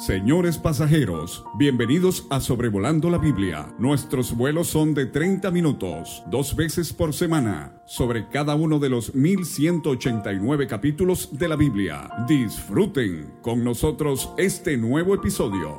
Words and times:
Señores 0.00 0.56
pasajeros, 0.56 1.44
bienvenidos 1.58 2.26
a 2.30 2.40
Sobrevolando 2.40 3.10
la 3.10 3.18
Biblia. 3.18 3.74
Nuestros 3.78 4.34
vuelos 4.34 4.68
son 4.68 4.94
de 4.94 5.04
30 5.04 5.50
minutos, 5.50 6.22
dos 6.28 6.56
veces 6.56 6.94
por 6.94 7.12
semana, 7.12 7.82
sobre 7.84 8.26
cada 8.30 8.54
uno 8.54 8.78
de 8.78 8.88
los 8.88 9.14
1189 9.14 10.66
capítulos 10.66 11.38
de 11.38 11.48
la 11.48 11.56
Biblia. 11.56 12.08
Disfruten 12.26 13.34
con 13.42 13.62
nosotros 13.62 14.32
este 14.38 14.78
nuevo 14.78 15.14
episodio. 15.14 15.76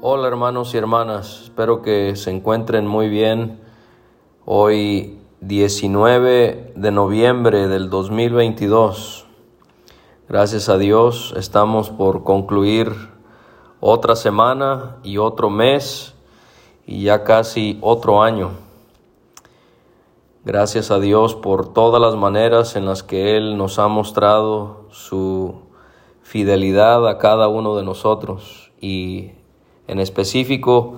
Hola 0.00 0.28
hermanos 0.28 0.72
y 0.72 0.78
hermanas, 0.78 1.42
espero 1.44 1.82
que 1.82 2.16
se 2.16 2.30
encuentren 2.30 2.86
muy 2.86 3.10
bien. 3.10 3.60
Hoy 4.46 5.18
19 5.42 6.72
de 6.74 6.90
noviembre 6.90 7.68
del 7.68 7.90
2022 7.90 9.23
Gracias 10.34 10.68
a 10.68 10.78
Dios 10.78 11.32
estamos 11.36 11.90
por 11.90 12.24
concluir 12.24 12.92
otra 13.78 14.16
semana 14.16 14.96
y 15.04 15.18
otro 15.18 15.48
mes 15.48 16.12
y 16.88 17.04
ya 17.04 17.22
casi 17.22 17.78
otro 17.82 18.20
año. 18.20 18.50
Gracias 20.44 20.90
a 20.90 20.98
Dios 20.98 21.36
por 21.36 21.72
todas 21.72 22.02
las 22.02 22.16
maneras 22.16 22.74
en 22.74 22.84
las 22.84 23.04
que 23.04 23.36
Él 23.36 23.56
nos 23.56 23.78
ha 23.78 23.86
mostrado 23.86 24.86
su 24.90 25.54
fidelidad 26.24 27.08
a 27.08 27.18
cada 27.18 27.46
uno 27.46 27.76
de 27.76 27.84
nosotros 27.84 28.72
y 28.80 29.30
en 29.86 30.00
específico 30.00 30.94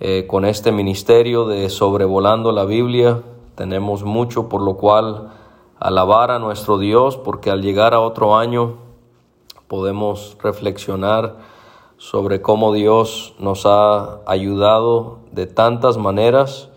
eh, 0.00 0.26
con 0.26 0.46
este 0.46 0.72
ministerio 0.72 1.46
de 1.46 1.68
sobrevolando 1.68 2.50
la 2.50 2.64
Biblia 2.64 3.20
tenemos 3.56 4.04
mucho 4.04 4.48
por 4.48 4.62
lo 4.62 4.78
cual 4.78 5.32
alabar 5.84 6.30
a 6.30 6.38
nuestro 6.38 6.78
Dios 6.78 7.18
porque 7.18 7.50
al 7.50 7.60
llegar 7.60 7.92
a 7.92 8.00
otro 8.00 8.38
año 8.38 8.76
podemos 9.68 10.38
reflexionar 10.42 11.36
sobre 11.98 12.40
cómo 12.40 12.72
Dios 12.72 13.34
nos 13.38 13.66
ha 13.66 14.20
ayudado 14.24 15.18
de 15.30 15.46
tantas 15.46 15.98
maneras 15.98 16.70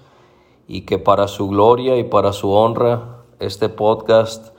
y 0.67 0.81
que 0.81 0.97
para 0.97 1.29
su 1.29 1.47
gloria 1.47 1.95
y 1.95 2.03
para 2.03 2.33
su 2.33 2.51
honra 2.51 3.23
este 3.39 3.69
podcast 3.69 4.49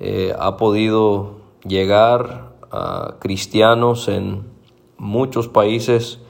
eh, 0.00 0.34
ha 0.38 0.56
podido 0.56 1.32
llegar 1.66 2.54
a 2.70 3.16
cristianos 3.18 4.08
en 4.08 4.50
muchos 4.96 5.46
países 5.48 6.20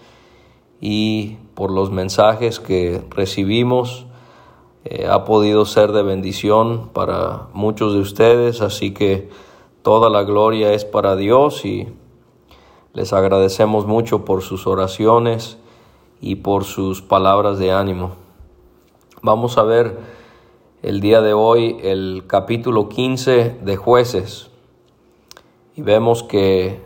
y 0.81 1.37
por 1.55 1.71
los 1.71 1.93
mensajes 1.93 2.59
que 2.59 3.01
recibimos 3.11 4.04
eh, 4.85 5.07
ha 5.09 5.25
podido 5.25 5.65
ser 5.65 5.93
de 5.93 6.03
bendición 6.03 6.91
para 6.93 7.49
muchos 7.55 7.95
de 7.95 8.01
ustedes, 8.01 8.61
así 8.61 8.93
que 8.93 9.31
toda 9.83 10.11
la 10.11 10.25
gloria 10.25 10.75
es 10.75 10.85
para 10.85 11.17
Dios 11.17 11.65
y 11.65 11.89
les 12.93 13.15
agradecemos 13.15 13.87
mucho 13.87 14.27
por 14.27 14.43
sus 14.43 14.67
oraciones 14.67 15.57
y 16.21 16.37
por 16.37 16.65
sus 16.65 17.01
palabras 17.01 17.59
de 17.59 17.73
ánimo. 17.73 18.13
Vamos 19.23 19.57
a 19.57 19.63
ver 19.63 19.97
el 20.83 21.01
día 21.01 21.23
de 21.23 21.33
hoy 21.33 21.79
el 21.83 22.25
capítulo 22.27 22.91
15 22.91 23.57
de 23.63 23.77
jueces 23.77 24.51
y 25.77 25.81
vemos 25.81 26.23
que 26.23 26.83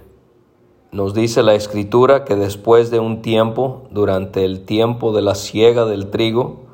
nos 0.92 1.14
dice 1.14 1.42
la 1.42 1.54
escritura 1.54 2.24
que 2.24 2.36
después 2.36 2.92
de 2.92 3.00
un 3.00 3.22
tiempo, 3.22 3.88
durante 3.90 4.44
el 4.44 4.64
tiempo 4.64 5.12
de 5.12 5.22
la 5.22 5.34
siega 5.34 5.84
del 5.84 6.10
trigo, 6.10 6.67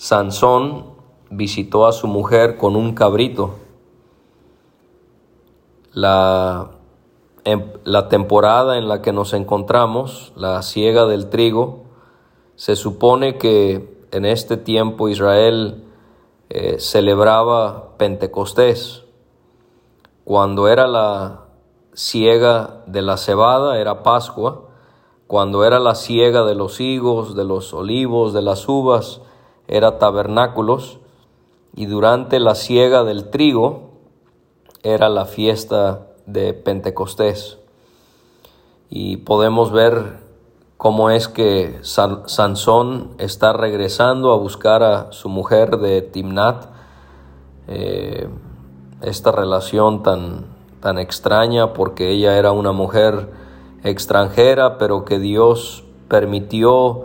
Sansón 0.00 0.94
visitó 1.28 1.86
a 1.86 1.92
su 1.92 2.06
mujer 2.06 2.56
con 2.56 2.74
un 2.74 2.94
cabrito. 2.94 3.56
La, 5.92 6.70
em, 7.44 7.70
la, 7.84 8.08
temporada 8.08 8.78
en 8.78 8.88
la 8.88 9.02
que 9.02 9.12
nos 9.12 9.34
encontramos, 9.34 10.32
la 10.36 10.62
siega 10.62 11.04
del 11.04 11.28
trigo, 11.28 11.82
se 12.54 12.76
supone 12.76 13.36
que 13.36 14.06
en 14.10 14.24
este 14.24 14.56
tiempo 14.56 15.10
Israel 15.10 15.84
eh, 16.48 16.76
celebraba 16.78 17.98
Pentecostés. 17.98 19.04
Cuando 20.24 20.68
era 20.68 20.86
la 20.86 21.44
siega 21.92 22.84
de 22.86 23.02
la 23.02 23.18
cebada 23.18 23.78
era 23.78 24.02
Pascua, 24.02 24.62
cuando 25.26 25.62
era 25.62 25.78
la 25.78 25.94
siega 25.94 26.46
de 26.46 26.54
los 26.54 26.80
higos, 26.80 27.36
de 27.36 27.44
los 27.44 27.74
olivos, 27.74 28.32
de 28.32 28.40
las 28.40 28.66
uvas, 28.66 29.20
era 29.70 29.98
tabernáculos 29.98 30.98
y 31.76 31.86
durante 31.86 32.40
la 32.40 32.56
siega 32.56 33.04
del 33.04 33.30
trigo 33.30 33.92
era 34.82 35.08
la 35.08 35.26
fiesta 35.26 36.08
de 36.26 36.52
Pentecostés. 36.54 37.58
Y 38.88 39.18
podemos 39.18 39.70
ver 39.70 40.18
cómo 40.76 41.10
es 41.10 41.28
que 41.28 41.78
Sansón 41.82 43.10
está 43.18 43.52
regresando 43.52 44.32
a 44.32 44.36
buscar 44.36 44.82
a 44.82 45.12
su 45.12 45.28
mujer 45.28 45.76
de 45.76 46.02
Timnat. 46.02 46.66
Eh, 47.68 48.28
esta 49.02 49.30
relación 49.30 50.02
tan, 50.02 50.46
tan 50.80 50.98
extraña 50.98 51.74
porque 51.74 52.10
ella 52.10 52.36
era 52.36 52.50
una 52.50 52.72
mujer 52.72 53.30
extranjera, 53.84 54.78
pero 54.78 55.04
que 55.04 55.20
Dios 55.20 55.84
permitió 56.08 57.04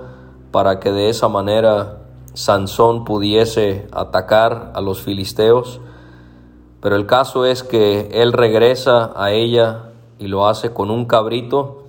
para 0.51 0.79
que 0.79 0.91
de 0.91 1.09
esa 1.09 1.27
manera 1.27 2.04
Sansón 2.35 3.05
pudiese 3.05 3.87
atacar 3.91 4.71
a 4.75 4.81
los 4.81 5.01
filisteos, 5.01 5.79
pero 6.81 6.95
el 6.97 7.07
caso 7.07 7.45
es 7.45 7.63
que 7.63 8.09
él 8.11 8.33
regresa 8.33 9.13
a 9.15 9.31
ella 9.31 9.93
y 10.19 10.27
lo 10.27 10.47
hace 10.47 10.73
con 10.73 10.91
un 10.91 11.05
cabrito. 11.05 11.85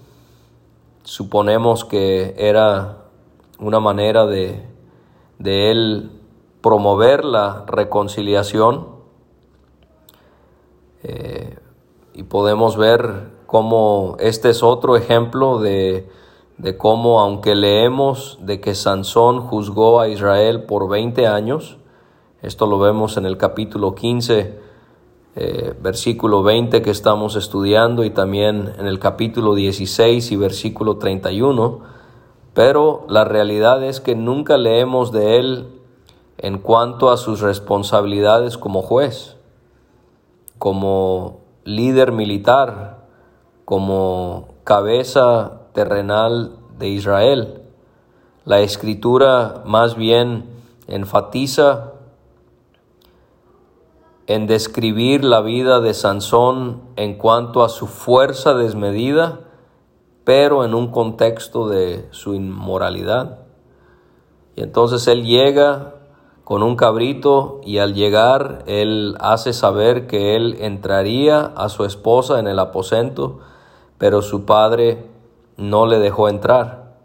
Suponemos 1.03 1.85
que 1.85 2.35
era 2.39 2.99
una 3.59 3.81
manera 3.81 4.25
de, 4.27 4.65
de 5.39 5.71
él 5.71 6.11
promover 6.62 7.25
la 7.25 7.65
reconciliación. 7.67 8.87
Eh, 11.03 11.59
y 12.15 12.23
podemos 12.23 12.77
ver 12.77 13.31
cómo 13.47 14.17
este 14.21 14.51
es 14.51 14.62
otro 14.62 14.97
ejemplo 14.97 15.59
de 15.59 16.09
de 16.59 16.77
cómo, 16.77 17.21
aunque 17.21 17.55
leemos 17.55 18.39
de 18.41 18.61
que 18.61 18.75
Sansón 18.75 19.41
juzgó 19.41 20.00
a 20.00 20.09
Israel 20.09 20.65
por 20.65 20.89
20 20.89 21.27
años, 21.27 21.78
esto 22.43 22.67
lo 22.67 22.78
vemos 22.78 23.17
en 23.17 23.27
el 23.27 23.37
capítulo 23.37 23.94
15, 23.94 24.59
eh, 25.37 25.75
versículo 25.83 26.43
20 26.43 26.81
que 26.81 26.91
estamos 26.91 27.37
estudiando 27.37 28.05
y 28.05 28.11
también 28.11 28.72
en 28.78 28.87
el 28.87 28.99
capítulo 28.99 29.55
16 29.55 30.33
y 30.33 30.37
versículo 30.37 30.97
31, 30.97 31.81
pero 32.55 33.05
la 33.09 33.25
realidad 33.25 33.84
es 33.84 34.00
que 34.00 34.15
nunca 34.15 34.56
leemos 34.56 35.12
de 35.12 35.37
él 35.38 35.69
en 36.38 36.59
cuanto 36.59 37.11
a 37.11 37.19
sus 37.19 37.41
responsabilidades 37.41 38.56
como 38.56 38.81
juez, 38.81 39.37
como 40.59 41.41
líder 41.65 42.12
militar, 42.12 43.05
como 43.67 44.49
cabeza 44.65 45.66
terrenal 45.76 46.56
de 46.78 46.88
Israel. 46.88 47.60
La 48.47 48.60
escritura 48.60 49.62
más 49.66 49.94
bien 49.94 50.47
enfatiza 50.88 51.92
en 54.26 54.47
describir 54.47 55.22
la 55.22 55.42
vida 55.42 55.81
de 55.81 55.92
Sansón 55.92 56.81
en 56.97 57.19
cuanto 57.19 57.62
a 57.62 57.69
su 57.69 57.87
fuerza 57.87 58.54
desmedida, 58.54 59.41
pero 60.25 60.64
en 60.64 60.75
un 60.75 60.91
contexto 60.91 61.69
de 61.69 62.08
su 62.10 62.32
inmoralidad. 62.32 63.41
Y 64.56 64.62
entonces 64.62 65.06
él 65.08 65.26
llega 65.26 65.93
con 66.43 66.62
un 66.62 66.76
cabrito 66.76 67.60
y 67.64 67.78
al 67.78 67.93
llegar 67.93 68.64
él 68.66 69.14
hace 69.20 69.52
saber 69.52 70.06
que 70.06 70.37
él 70.37 70.56
entraría 70.61 71.40
a 71.40 71.69
su 71.69 71.84
esposa 71.84 72.38
en 72.38 72.46
el 72.46 72.61
aposento, 72.61 73.40
pero 73.99 74.22
su 74.22 74.46
padre 74.46 75.16
no 75.56 75.87
le 75.87 75.99
dejó 75.99 76.29
entrar. 76.29 76.97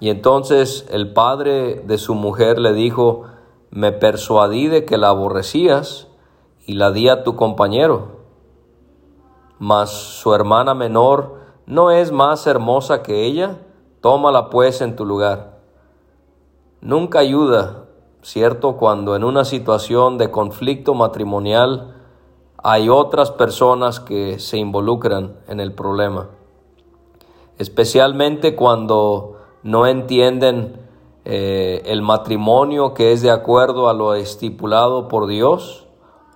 Y 0.00 0.10
entonces 0.10 0.86
el 0.90 1.12
padre 1.12 1.82
de 1.86 1.98
su 1.98 2.14
mujer 2.14 2.58
le 2.58 2.72
dijo, 2.72 3.24
me 3.70 3.92
persuadí 3.92 4.68
de 4.68 4.84
que 4.84 4.96
la 4.96 5.08
aborrecías 5.08 6.08
y 6.66 6.74
la 6.74 6.90
di 6.90 7.08
a 7.08 7.24
tu 7.24 7.36
compañero. 7.36 8.18
Mas 9.58 9.90
su 9.90 10.34
hermana 10.34 10.74
menor 10.74 11.36
no 11.66 11.90
es 11.90 12.12
más 12.12 12.46
hermosa 12.46 13.02
que 13.02 13.24
ella, 13.26 13.58
tómala 14.00 14.50
pues 14.50 14.80
en 14.80 14.94
tu 14.94 15.04
lugar. 15.04 15.58
Nunca 16.80 17.18
ayuda, 17.18 17.86
¿cierto? 18.22 18.76
Cuando 18.76 19.16
en 19.16 19.24
una 19.24 19.44
situación 19.44 20.16
de 20.16 20.30
conflicto 20.30 20.94
matrimonial 20.94 21.96
hay 22.62 22.88
otras 22.88 23.32
personas 23.32 23.98
que 23.98 24.38
se 24.38 24.58
involucran 24.58 25.36
en 25.48 25.58
el 25.58 25.72
problema 25.72 26.28
especialmente 27.58 28.54
cuando 28.54 29.36
no 29.62 29.86
entienden 29.86 30.80
eh, 31.24 31.82
el 31.86 32.02
matrimonio 32.02 32.94
que 32.94 33.12
es 33.12 33.20
de 33.22 33.30
acuerdo 33.30 33.88
a 33.88 33.94
lo 33.94 34.14
estipulado 34.14 35.08
por 35.08 35.26
Dios 35.26 35.86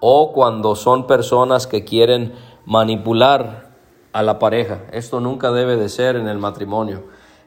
o 0.01 0.33
cuando 0.33 0.75
son 0.75 1.07
personas 1.07 1.67
que 1.67 1.85
quieren 1.85 2.35
manipular 2.67 3.71
a 4.13 4.23
la 4.23 4.39
pareja. 4.39 4.83
Esto 4.93 5.21
nunca 5.21 5.51
debe 5.53 5.77
de 5.77 5.89
ser 5.89 6.17
en 6.17 6.29
el 6.29 6.39
matrimonio. 6.39 7.05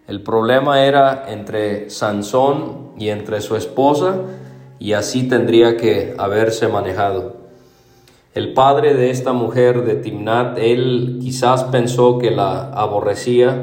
El 0.07 0.23
problema 0.23 0.83
era 0.83 1.25
entre 1.27 1.89
Sansón 1.89 2.91
y 2.97 3.09
entre 3.09 3.41
su 3.41 3.55
esposa 3.55 4.15
y 4.79 4.93
así 4.93 5.27
tendría 5.27 5.77
que 5.77 6.15
haberse 6.17 6.67
manejado. 6.67 7.44
El 8.35 8.51
padre 8.51 8.93
de 8.93 9.11
esta 9.11 9.31
mujer 9.31 9.85
de 9.85 9.95
Timnat, 9.95 10.57
él 10.57 11.19
quizás 11.21 11.63
pensó 11.63 12.17
que 12.17 12.31
la 12.31 12.65
aborrecía 12.65 13.57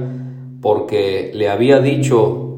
porque 0.63 1.31
le 1.35 1.51
había 1.51 1.81
dicho 1.81 2.57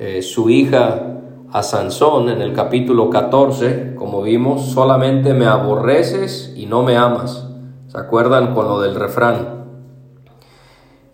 eh, 0.00 0.22
su 0.22 0.50
hija 0.50 1.20
a 1.52 1.62
Sansón 1.62 2.28
en 2.28 2.42
el 2.42 2.54
capítulo 2.54 3.08
14, 3.08 3.94
como 3.94 4.22
vimos, 4.22 4.62
solamente 4.62 5.32
me 5.32 5.46
aborreces 5.46 6.52
y 6.56 6.66
no 6.66 6.82
me 6.82 6.96
amas. 6.96 7.46
¿Se 7.86 7.98
acuerdan 7.98 8.52
con 8.52 8.66
lo 8.66 8.80
del 8.80 8.96
refrán? 8.96 9.64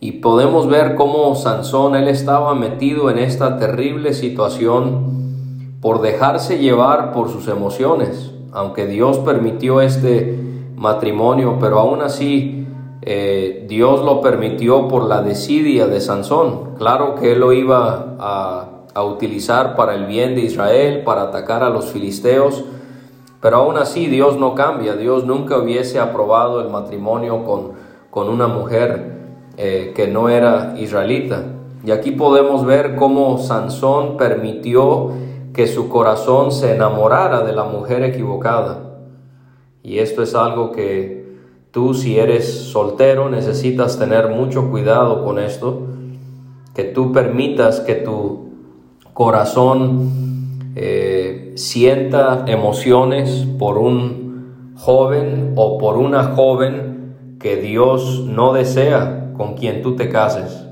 Y 0.01 0.13
podemos 0.13 0.69
ver 0.69 0.95
cómo 0.95 1.35
Sansón, 1.35 1.97
él 1.97 2.09
estaba 2.09 2.55
metido 2.55 3.11
en 3.11 3.19
esta 3.19 3.59
terrible 3.59 4.15
situación 4.15 5.77
por 5.83 6.01
dejarse 6.01 6.61
llevar 6.61 7.13
por 7.13 7.29
sus 7.29 7.47
emociones 7.47 8.34
aunque 8.55 8.87
Dios 8.87 9.19
permitió 9.19 9.81
este 9.81 10.39
matrimonio, 10.77 11.59
pero 11.61 11.81
aún 11.81 12.03
así 12.03 12.67
eh, 13.03 13.67
Dios 13.69 14.03
lo 14.05 14.21
permitió 14.21 14.89
por 14.89 15.05
la 15.05 15.23
desidia 15.23 15.89
de 15.89 16.01
Sansón. 16.01 16.77
Claro 16.79 17.17
que 17.17 17.33
él 17.33 17.41
lo 17.41 17.53
iba 17.53 18.17
a, 18.19 18.71
utilizar 19.03 19.75
para 19.75 19.97
el 19.97 20.07
bien 20.07 20.37
de 20.37 20.43
Israel, 20.43 21.03
para 21.05 21.23
atacar 21.23 21.65
a 21.65 21.69
los 21.69 21.87
filisteos, 21.87 22.65
pero 23.41 23.57
aún 23.57 23.77
así 23.77 24.07
Dios 24.07 24.39
no 24.39 24.55
cambia. 24.55 24.95
Dios 24.95 25.27
nunca 25.27 25.59
hubiese 25.59 25.99
aprobado 25.99 26.61
el 26.61 26.69
matrimonio 26.69 27.45
con, 27.45 27.73
con 28.11 28.29
una 28.29 28.47
mujer 28.47 29.15
eh, 29.57 29.93
que 29.97 30.07
no 30.07 30.29
era 30.29 30.75
israelita. 30.79 31.43
Y 31.85 31.91
aquí 31.91 32.13
podemos 32.13 32.65
ver 32.65 32.95
cómo 32.95 33.37
Sansón 33.39 34.17
permitió 34.17 35.11
que 35.55 35.69
su 35.69 35.89
corazón 35.89 36.51
se 36.51 36.75
enamorara 36.75 37.45
de 37.45 37.53
la 37.53 37.65
mujer 37.65 38.03
equivocada. 38.03 38.81
Y 39.83 40.01
esto 40.01 40.23
es 40.23 40.35
algo 40.35 40.73
que 40.73 41.25
tú 41.71 41.95
si 41.95 42.19
eres 42.19 42.47
soltero 42.47 43.31
necesitas 43.31 43.99
tener 43.99 44.29
mucho 44.29 44.71
cuidado 44.71 45.25
con 45.25 45.39
esto, 45.39 45.83
que 46.75 46.85
tú 46.85 47.13
permitas 47.13 47.81
que 47.81 47.95
tu 47.95 48.51
corazón 49.13 50.11
eh, 50.75 51.53
sienta 51.55 52.45
emociones 52.49 53.47
por 53.59 53.79
un 53.79 54.75
joven 54.77 55.53
o 55.55 55.79
por 55.79 55.97
una 55.97 56.35
joven 56.35 57.37
que 57.39 57.57
Dios 57.57 58.25
no 58.27 58.53
desea 58.53 59.33
con 59.37 59.55
quien 59.55 59.83
tú 59.83 59.95
te 59.95 60.09
cases. 60.09 60.65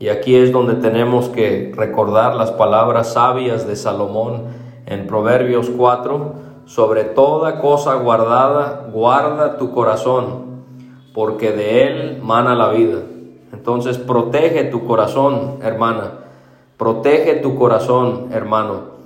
Y 0.00 0.08
aquí 0.08 0.36
es 0.36 0.52
donde 0.52 0.74
tenemos 0.74 1.28
que 1.28 1.72
recordar 1.76 2.34
las 2.34 2.52
palabras 2.52 3.14
sabias 3.14 3.66
de 3.66 3.74
Salomón 3.74 4.44
en 4.86 5.06
Proverbios 5.06 5.70
4, 5.70 6.34
sobre 6.66 7.04
toda 7.04 7.60
cosa 7.60 7.94
guardada, 7.94 8.88
guarda 8.92 9.56
tu 9.56 9.72
corazón, 9.72 10.64
porque 11.14 11.52
de 11.52 11.86
él 11.86 12.20
mana 12.22 12.54
la 12.54 12.68
vida. 12.68 12.98
Entonces 13.52 13.98
protege 13.98 14.64
tu 14.64 14.86
corazón, 14.86 15.58
hermana, 15.62 16.12
protege 16.76 17.34
tu 17.36 17.56
corazón, 17.56 18.28
hermano. 18.32 18.98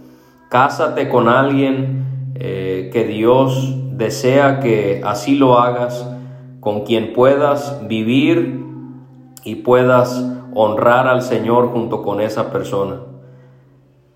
Cásate 0.49 1.09
con 1.09 1.29
alguien 1.29 2.33
eh, 2.35 2.91
que 2.93 3.05
Dios 3.05 3.75
desea 3.93 4.61
que 4.61 5.01
así 5.05 5.37
lo 5.37 5.59
hagas, 5.59 6.07
con 6.61 6.83
quien 6.83 7.13
puedas 7.13 7.87
vivir 7.89 8.63
y 9.45 9.57
puedas 9.57 10.42
honrar 10.55 11.09
al 11.09 11.23
Señor 11.23 11.69
junto 11.69 12.03
con 12.03 12.21
esa 12.21 12.51
persona. 12.51 13.01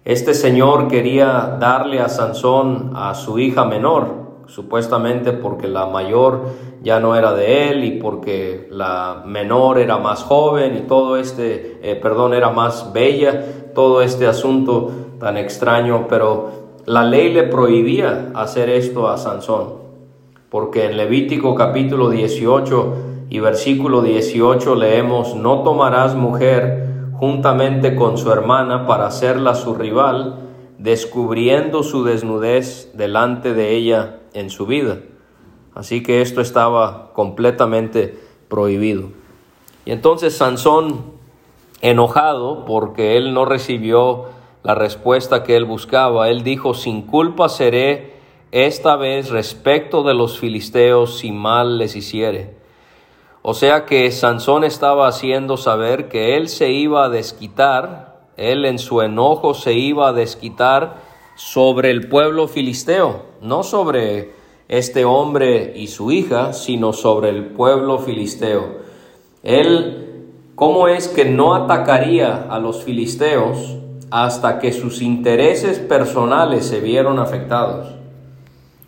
Este 0.04 0.34
señor 0.34 0.86
quería 0.86 1.56
darle 1.58 1.98
a 1.98 2.08
Sansón 2.08 2.92
a 2.94 3.14
su 3.14 3.40
hija 3.40 3.64
menor, 3.64 4.26
supuestamente 4.46 5.32
porque 5.32 5.66
la 5.66 5.86
mayor 5.86 6.42
ya 6.80 7.00
no 7.00 7.16
era 7.16 7.32
de 7.32 7.70
él 7.70 7.82
y 7.82 7.98
porque 7.98 8.68
la 8.70 9.24
menor 9.26 9.80
era 9.80 9.98
más 9.98 10.22
joven 10.22 10.76
y 10.76 10.80
todo 10.86 11.16
este, 11.16 11.80
eh, 11.82 11.96
perdón, 11.96 12.34
era 12.34 12.50
más 12.50 12.92
bella, 12.92 13.72
todo 13.74 14.00
este 14.00 14.28
asunto 14.28 14.92
tan 15.18 15.36
extraño, 15.36 16.06
pero 16.08 16.50
la 16.84 17.02
ley 17.02 17.32
le 17.32 17.42
prohibía 17.42 18.30
hacer 18.34 18.70
esto 18.70 19.08
a 19.08 19.18
Sansón, 19.18 19.74
porque 20.48 20.84
en 20.84 20.96
Levítico 20.96 21.56
capítulo 21.56 22.10
18 22.10 23.15
y 23.28 23.40
versículo 23.40 24.02
18 24.02 24.74
leemos, 24.76 25.34
no 25.34 25.62
tomarás 25.62 26.14
mujer 26.14 26.86
juntamente 27.12 27.96
con 27.96 28.18
su 28.18 28.30
hermana 28.30 28.86
para 28.86 29.06
hacerla 29.06 29.54
su 29.54 29.74
rival, 29.74 30.40
descubriendo 30.78 31.82
su 31.82 32.04
desnudez 32.04 32.90
delante 32.94 33.54
de 33.54 33.74
ella 33.74 34.20
en 34.34 34.50
su 34.50 34.66
vida. 34.66 34.98
Así 35.74 36.02
que 36.02 36.22
esto 36.22 36.40
estaba 36.40 37.12
completamente 37.14 38.18
prohibido. 38.48 39.10
Y 39.84 39.92
entonces 39.92 40.36
Sansón, 40.36 41.16
enojado 41.80 42.64
porque 42.64 43.16
él 43.16 43.34
no 43.34 43.44
recibió 43.44 44.26
la 44.62 44.74
respuesta 44.74 45.42
que 45.42 45.56
él 45.56 45.64
buscaba, 45.64 46.28
él 46.28 46.42
dijo, 46.42 46.74
sin 46.74 47.02
culpa 47.02 47.48
seré 47.48 48.16
esta 48.52 48.96
vez 48.96 49.30
respecto 49.30 50.02
de 50.02 50.14
los 50.14 50.38
filisteos 50.38 51.18
si 51.18 51.32
mal 51.32 51.78
les 51.78 51.96
hiciere. 51.96 52.56
O 53.48 53.54
sea 53.54 53.84
que 53.84 54.10
Sansón 54.10 54.64
estaba 54.64 55.06
haciendo 55.06 55.56
saber 55.56 56.08
que 56.08 56.36
él 56.36 56.48
se 56.48 56.72
iba 56.72 57.04
a 57.04 57.08
desquitar, 57.08 58.18
él 58.36 58.64
en 58.64 58.80
su 58.80 59.02
enojo 59.02 59.54
se 59.54 59.74
iba 59.74 60.08
a 60.08 60.12
desquitar 60.12 60.96
sobre 61.36 61.92
el 61.92 62.08
pueblo 62.08 62.48
filisteo, 62.48 63.22
no 63.42 63.62
sobre 63.62 64.32
este 64.66 65.04
hombre 65.04 65.74
y 65.76 65.86
su 65.86 66.10
hija, 66.10 66.54
sino 66.54 66.92
sobre 66.92 67.28
el 67.28 67.44
pueblo 67.50 68.00
filisteo. 68.00 68.78
Él, 69.44 70.32
¿cómo 70.56 70.88
es 70.88 71.06
que 71.06 71.24
no 71.24 71.54
atacaría 71.54 72.48
a 72.50 72.58
los 72.58 72.82
filisteos 72.82 73.76
hasta 74.10 74.58
que 74.58 74.72
sus 74.72 75.00
intereses 75.00 75.78
personales 75.78 76.66
se 76.66 76.80
vieron 76.80 77.20
afectados? 77.20 77.95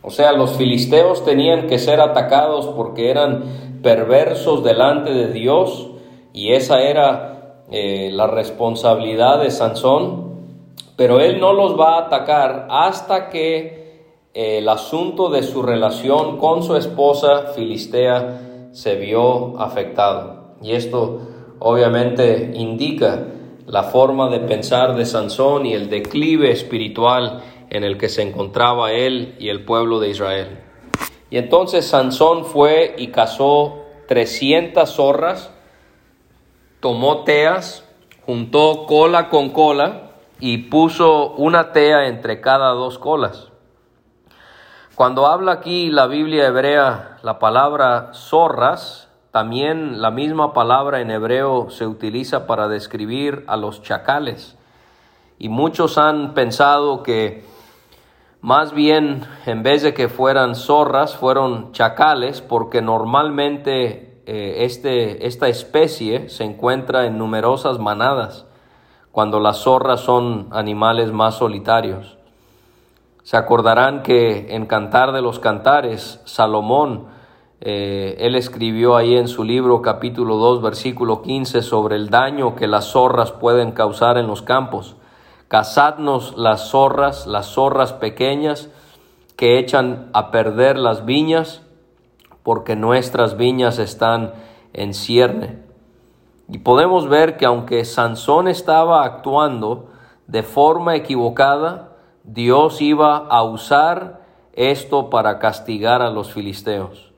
O 0.03 0.11
sea, 0.11 0.33
los 0.33 0.56
filisteos 0.56 1.25
tenían 1.25 1.67
que 1.67 1.78
ser 1.78 2.00
atacados 2.00 2.67
porque 2.69 3.11
eran 3.11 3.81
perversos 3.83 4.62
delante 4.64 5.12
de 5.12 5.33
Dios 5.33 5.88
y 6.33 6.52
esa 6.52 6.81
era 6.83 7.64
eh, 7.71 8.11
la 8.12 8.26
responsabilidad 8.26 9.40
de 9.40 9.50
Sansón, 9.50 10.28
pero 10.97 11.21
él 11.21 11.40
no 11.40 11.52
los 11.52 11.78
va 11.78 11.97
a 11.97 12.07
atacar 12.07 12.67
hasta 12.71 13.28
que 13.28 13.78
eh, 14.35 14.59
el 14.59 14.69
asunto 14.69 15.31
de 15.31 15.43
su 15.43 15.62
relación 15.62 16.38
con 16.38 16.62
su 16.62 16.76
esposa 16.76 17.52
filistea 17.55 18.69
se 18.73 18.95
vio 18.97 19.59
afectado. 19.61 20.55
Y 20.62 20.73
esto 20.73 21.21
obviamente 21.59 22.52
indica 22.55 23.26
la 23.67 23.83
forma 23.83 24.31
de 24.31 24.40
pensar 24.40 24.97
de 24.97 25.05
Sansón 25.05 25.67
y 25.67 25.75
el 25.75 25.90
declive 25.90 26.50
espiritual 26.50 27.43
en 27.71 27.85
el 27.85 27.99
que 27.99 28.09
se 28.09 28.23
encontraba 28.23 28.93
él 28.93 29.37
y 29.39 29.49
el 29.49 29.65
pueblo 29.65 30.01
de 30.01 30.11
Israel. 30.11 30.59
Y 31.31 31.39
entonces 31.39 31.87
Sansón 31.87 32.45
fue 32.45 32.95
y 32.99 33.09
cazó 33.09 33.85
300 34.09 34.89
zorras, 34.89 35.51
tomó 36.81 37.25
teas, 37.25 37.85
juntó 38.25 38.87
cola 38.87 39.29
con 39.29 39.51
cola 39.51 40.13
y 40.41 40.59
puso 40.59 41.33
una 41.33 41.73
tea 41.73 42.07
entre 42.07 42.41
cada 42.41 42.71
dos 42.71 42.99
colas. 42.99 43.49
Cuando 44.95 45.27
habla 45.27 45.53
aquí 45.53 45.91
la 45.91 46.07
Biblia 46.07 46.47
hebrea 46.47 47.19
la 47.23 47.39
palabra 47.39 48.11
zorras, 48.15 49.09
también 49.31 50.01
la 50.01 50.11
misma 50.11 50.53
palabra 50.53 51.01
en 51.01 51.11
hebreo 51.11 51.71
se 51.71 51.87
utiliza 51.87 52.47
para 52.47 52.67
describir 52.67 53.45
a 53.47 53.57
los 53.57 53.83
chacales. 53.83 54.57
Y 55.39 55.51
muchos 55.51 55.99
han 55.99 56.35
pensado 56.35 57.03
que 57.03 57.45
más 58.40 58.73
bien, 58.73 59.25
en 59.47 59.62
vez 59.62 59.83
de 59.83 59.95
que 59.95 60.09
fueran 60.09 60.54
zorras, 60.54 61.16
fueron 61.16 61.73
chacales, 61.73 62.40
porque 62.40 62.80
normalmente 62.80 64.23
eh, 64.26 64.64
este, 64.64 65.26
esta 65.26 65.49
especie 65.49 66.28
se 66.28 66.45
encuentra 66.45 67.07
en 67.07 67.18
numerosas 67.18 67.78
manadas, 67.78 68.47
cuando 69.11 69.40
las 69.40 69.62
zorras 69.62 70.00
son 70.00 70.49
animales 70.52 71.11
más 71.11 71.35
solitarios. 71.37 72.18
Se 73.25 73.37
acordarán 73.37 74.02
que 74.02 74.54
en 74.54 74.66
Cantar 74.66 75.12
de 75.12 75.21
los 75.21 75.40
Cantares, 75.40 76.21
Salomón, 76.25 77.07
eh, 77.61 78.16
él 78.21 78.37
escribió 78.37 78.97
ahí 78.97 79.16
en 79.16 79.26
su 79.26 79.42
libro 79.42 79.83
capítulo 79.83 80.37
2, 80.37 80.62
versículo 80.62 81.23
15, 81.23 81.62
sobre 81.62 81.97
el 81.97 82.09
daño 82.09 82.54
que 82.54 82.68
las 82.68 82.92
zorras 82.92 83.33
pueden 83.33 83.73
causar 83.73 84.16
en 84.16 84.28
los 84.28 84.42
campos. 84.42 84.98
Cazadnos 85.49 86.37
las 86.37 86.71
zorras, 86.71 87.26
las 87.26 87.47
zorras 87.47 87.95
pequeñas 87.95 88.69
que 89.37 89.59
echan 89.59 90.11
a 90.12 90.31
perder 90.31 90.78
las 90.78 91.07
viñas, 91.07 91.62
porque 92.43 92.76
nuestras 92.76 93.37
viñas 93.37 93.78
están 93.78 94.33
en 94.75 94.93
cierne. 94.93 95.62
Y 96.49 96.59
podemos 96.59 97.09
ver 97.09 97.37
que 97.37 97.47
aunque 97.47 97.85
Sansón 97.85 98.49
estaba 98.49 99.05
actuando 99.05 99.88
de 100.26 100.43
forma 100.43 100.97
equivocada, 100.97 101.97
Dios 102.25 102.83
iba 102.83 103.17
a 103.17 103.43
usar 103.43 104.21
esto 104.52 105.09
para 105.09 105.38
castigar 105.38 106.02
a 106.02 106.11
los 106.11 106.33
filisteos. 106.33 107.12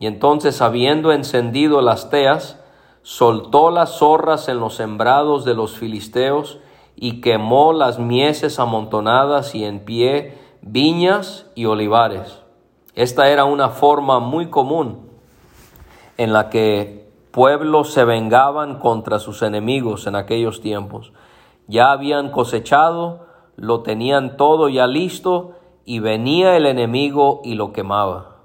Y 0.00 0.06
entonces, 0.06 0.62
habiendo 0.62 1.12
encendido 1.12 1.80
las 1.80 2.10
teas, 2.10 2.58
soltó 3.02 3.70
las 3.70 3.98
zorras 3.98 4.48
en 4.48 4.58
los 4.58 4.74
sembrados 4.74 5.44
de 5.44 5.54
los 5.54 5.76
filisteos 5.76 6.58
y 7.00 7.20
quemó 7.20 7.72
las 7.72 8.00
mieses 8.00 8.58
amontonadas 8.58 9.54
y 9.54 9.64
en 9.64 9.84
pie 9.84 10.36
viñas 10.62 11.46
y 11.54 11.66
olivares. 11.66 12.42
Esta 12.94 13.28
era 13.28 13.44
una 13.44 13.68
forma 13.68 14.18
muy 14.18 14.50
común 14.50 15.08
en 16.16 16.32
la 16.32 16.50
que 16.50 17.08
pueblos 17.30 17.92
se 17.92 18.04
vengaban 18.04 18.80
contra 18.80 19.20
sus 19.20 19.42
enemigos 19.42 20.08
en 20.08 20.16
aquellos 20.16 20.60
tiempos. 20.60 21.12
Ya 21.68 21.92
habían 21.92 22.32
cosechado, 22.32 23.26
lo 23.54 23.82
tenían 23.82 24.36
todo 24.36 24.68
ya 24.68 24.88
listo 24.88 25.52
y 25.84 26.00
venía 26.00 26.56
el 26.56 26.66
enemigo 26.66 27.42
y 27.44 27.54
lo 27.54 27.72
quemaba. 27.72 28.38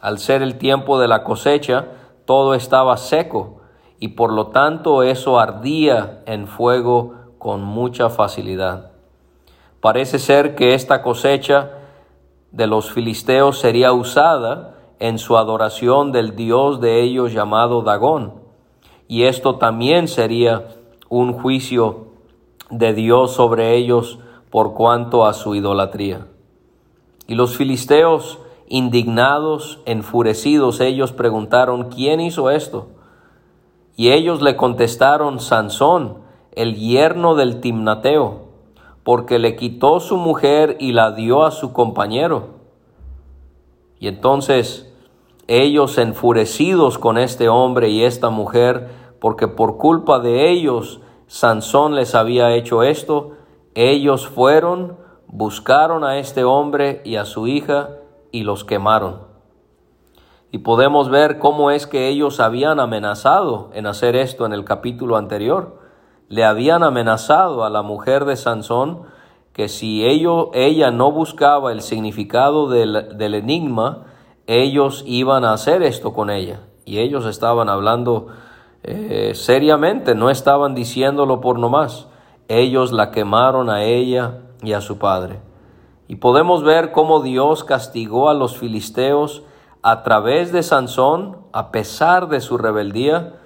Al 0.00 0.20
ser 0.20 0.42
el 0.42 0.56
tiempo 0.56 1.00
de 1.00 1.08
la 1.08 1.24
cosecha, 1.24 1.88
todo 2.26 2.54
estaba 2.54 2.96
seco 2.96 3.60
y 3.98 4.08
por 4.08 4.32
lo 4.32 4.46
tanto 4.46 5.02
eso 5.02 5.40
ardía 5.40 6.22
en 6.26 6.46
fuego 6.46 7.19
con 7.40 7.64
mucha 7.64 8.10
facilidad. 8.10 8.92
Parece 9.80 10.18
ser 10.18 10.54
que 10.54 10.74
esta 10.74 11.00
cosecha 11.00 11.70
de 12.52 12.66
los 12.66 12.92
filisteos 12.92 13.58
sería 13.58 13.94
usada 13.94 14.76
en 14.98 15.18
su 15.18 15.38
adoración 15.38 16.12
del 16.12 16.36
dios 16.36 16.82
de 16.82 17.00
ellos 17.00 17.32
llamado 17.32 17.80
Dagón, 17.80 18.34
y 19.08 19.24
esto 19.24 19.56
también 19.56 20.06
sería 20.06 20.66
un 21.08 21.32
juicio 21.32 22.08
de 22.68 22.92
Dios 22.92 23.32
sobre 23.32 23.74
ellos 23.74 24.18
por 24.50 24.74
cuanto 24.74 25.24
a 25.24 25.32
su 25.32 25.54
idolatría. 25.54 26.26
Y 27.26 27.36
los 27.36 27.56
filisteos, 27.56 28.38
indignados, 28.68 29.80
enfurecidos, 29.86 30.80
ellos 30.80 31.12
preguntaron, 31.12 31.88
¿quién 31.88 32.20
hizo 32.20 32.50
esto? 32.50 32.88
Y 33.96 34.10
ellos 34.10 34.42
le 34.42 34.56
contestaron, 34.56 35.40
Sansón, 35.40 36.28
el 36.60 36.76
yerno 36.76 37.36
del 37.36 37.60
Timnateo, 37.60 38.42
porque 39.02 39.38
le 39.38 39.56
quitó 39.56 39.98
su 39.98 40.18
mujer 40.18 40.76
y 40.78 40.92
la 40.92 41.12
dio 41.12 41.44
a 41.44 41.52
su 41.52 41.72
compañero. 41.72 42.48
Y 43.98 44.08
entonces 44.08 44.94
ellos 45.46 45.96
enfurecidos 45.96 46.98
con 46.98 47.16
este 47.16 47.48
hombre 47.48 47.88
y 47.88 48.04
esta 48.04 48.28
mujer, 48.28 48.90
porque 49.20 49.48
por 49.48 49.78
culpa 49.78 50.18
de 50.18 50.50
ellos 50.50 51.00
Sansón 51.26 51.94
les 51.94 52.14
había 52.14 52.54
hecho 52.54 52.82
esto, 52.82 53.32
ellos 53.74 54.28
fueron, 54.28 54.98
buscaron 55.28 56.04
a 56.04 56.18
este 56.18 56.44
hombre 56.44 57.00
y 57.06 57.16
a 57.16 57.24
su 57.24 57.46
hija 57.46 57.88
y 58.32 58.42
los 58.42 58.64
quemaron. 58.64 59.22
Y 60.50 60.58
podemos 60.58 61.08
ver 61.08 61.38
cómo 61.38 61.70
es 61.70 61.86
que 61.86 62.08
ellos 62.08 62.38
habían 62.38 62.80
amenazado 62.80 63.70
en 63.72 63.86
hacer 63.86 64.14
esto 64.14 64.44
en 64.44 64.52
el 64.52 64.66
capítulo 64.66 65.16
anterior. 65.16 65.79
Le 66.30 66.44
habían 66.44 66.82
amenazado 66.82 67.64
a 67.64 67.70
la 67.70 67.82
mujer 67.82 68.24
de 68.24 68.36
Sansón 68.36 69.02
que 69.52 69.68
si 69.68 70.06
ello, 70.06 70.50
ella 70.54 70.90
no 70.90 71.12
buscaba 71.12 71.72
el 71.72 71.82
significado 71.82 72.70
del, 72.70 73.18
del 73.18 73.34
enigma, 73.34 74.06
ellos 74.46 75.02
iban 75.06 75.44
a 75.44 75.52
hacer 75.52 75.82
esto 75.82 76.14
con 76.14 76.30
ella. 76.30 76.60
Y 76.84 77.00
ellos 77.00 77.26
estaban 77.26 77.68
hablando 77.68 78.28
eh, 78.82 79.32
seriamente, 79.34 80.14
no 80.14 80.30
estaban 80.30 80.74
diciéndolo 80.74 81.40
por 81.40 81.58
nomás. 81.58 82.06
Ellos 82.48 82.92
la 82.92 83.10
quemaron 83.10 83.68
a 83.68 83.82
ella 83.82 84.38
y 84.62 84.72
a 84.72 84.80
su 84.80 84.98
padre. 84.98 85.40
Y 86.08 86.16
podemos 86.16 86.62
ver 86.62 86.92
cómo 86.92 87.20
Dios 87.20 87.64
castigó 87.64 88.30
a 88.30 88.34
los 88.34 88.56
filisteos 88.56 89.42
a 89.82 90.02
través 90.02 90.52
de 90.52 90.62
Sansón, 90.62 91.38
a 91.52 91.70
pesar 91.70 92.28
de 92.28 92.40
su 92.40 92.56
rebeldía, 92.56 93.39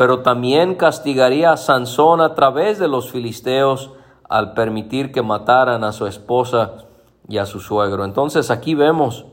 pero 0.00 0.20
también 0.20 0.76
castigaría 0.76 1.52
a 1.52 1.58
Sansón 1.58 2.22
a 2.22 2.34
través 2.34 2.78
de 2.78 2.88
los 2.88 3.10
filisteos 3.10 3.90
al 4.30 4.54
permitir 4.54 5.12
que 5.12 5.20
mataran 5.20 5.84
a 5.84 5.92
su 5.92 6.06
esposa 6.06 6.86
y 7.28 7.36
a 7.36 7.44
su 7.44 7.60
suegro. 7.60 8.06
Entonces 8.06 8.50
aquí 8.50 8.74
vemos 8.74 9.26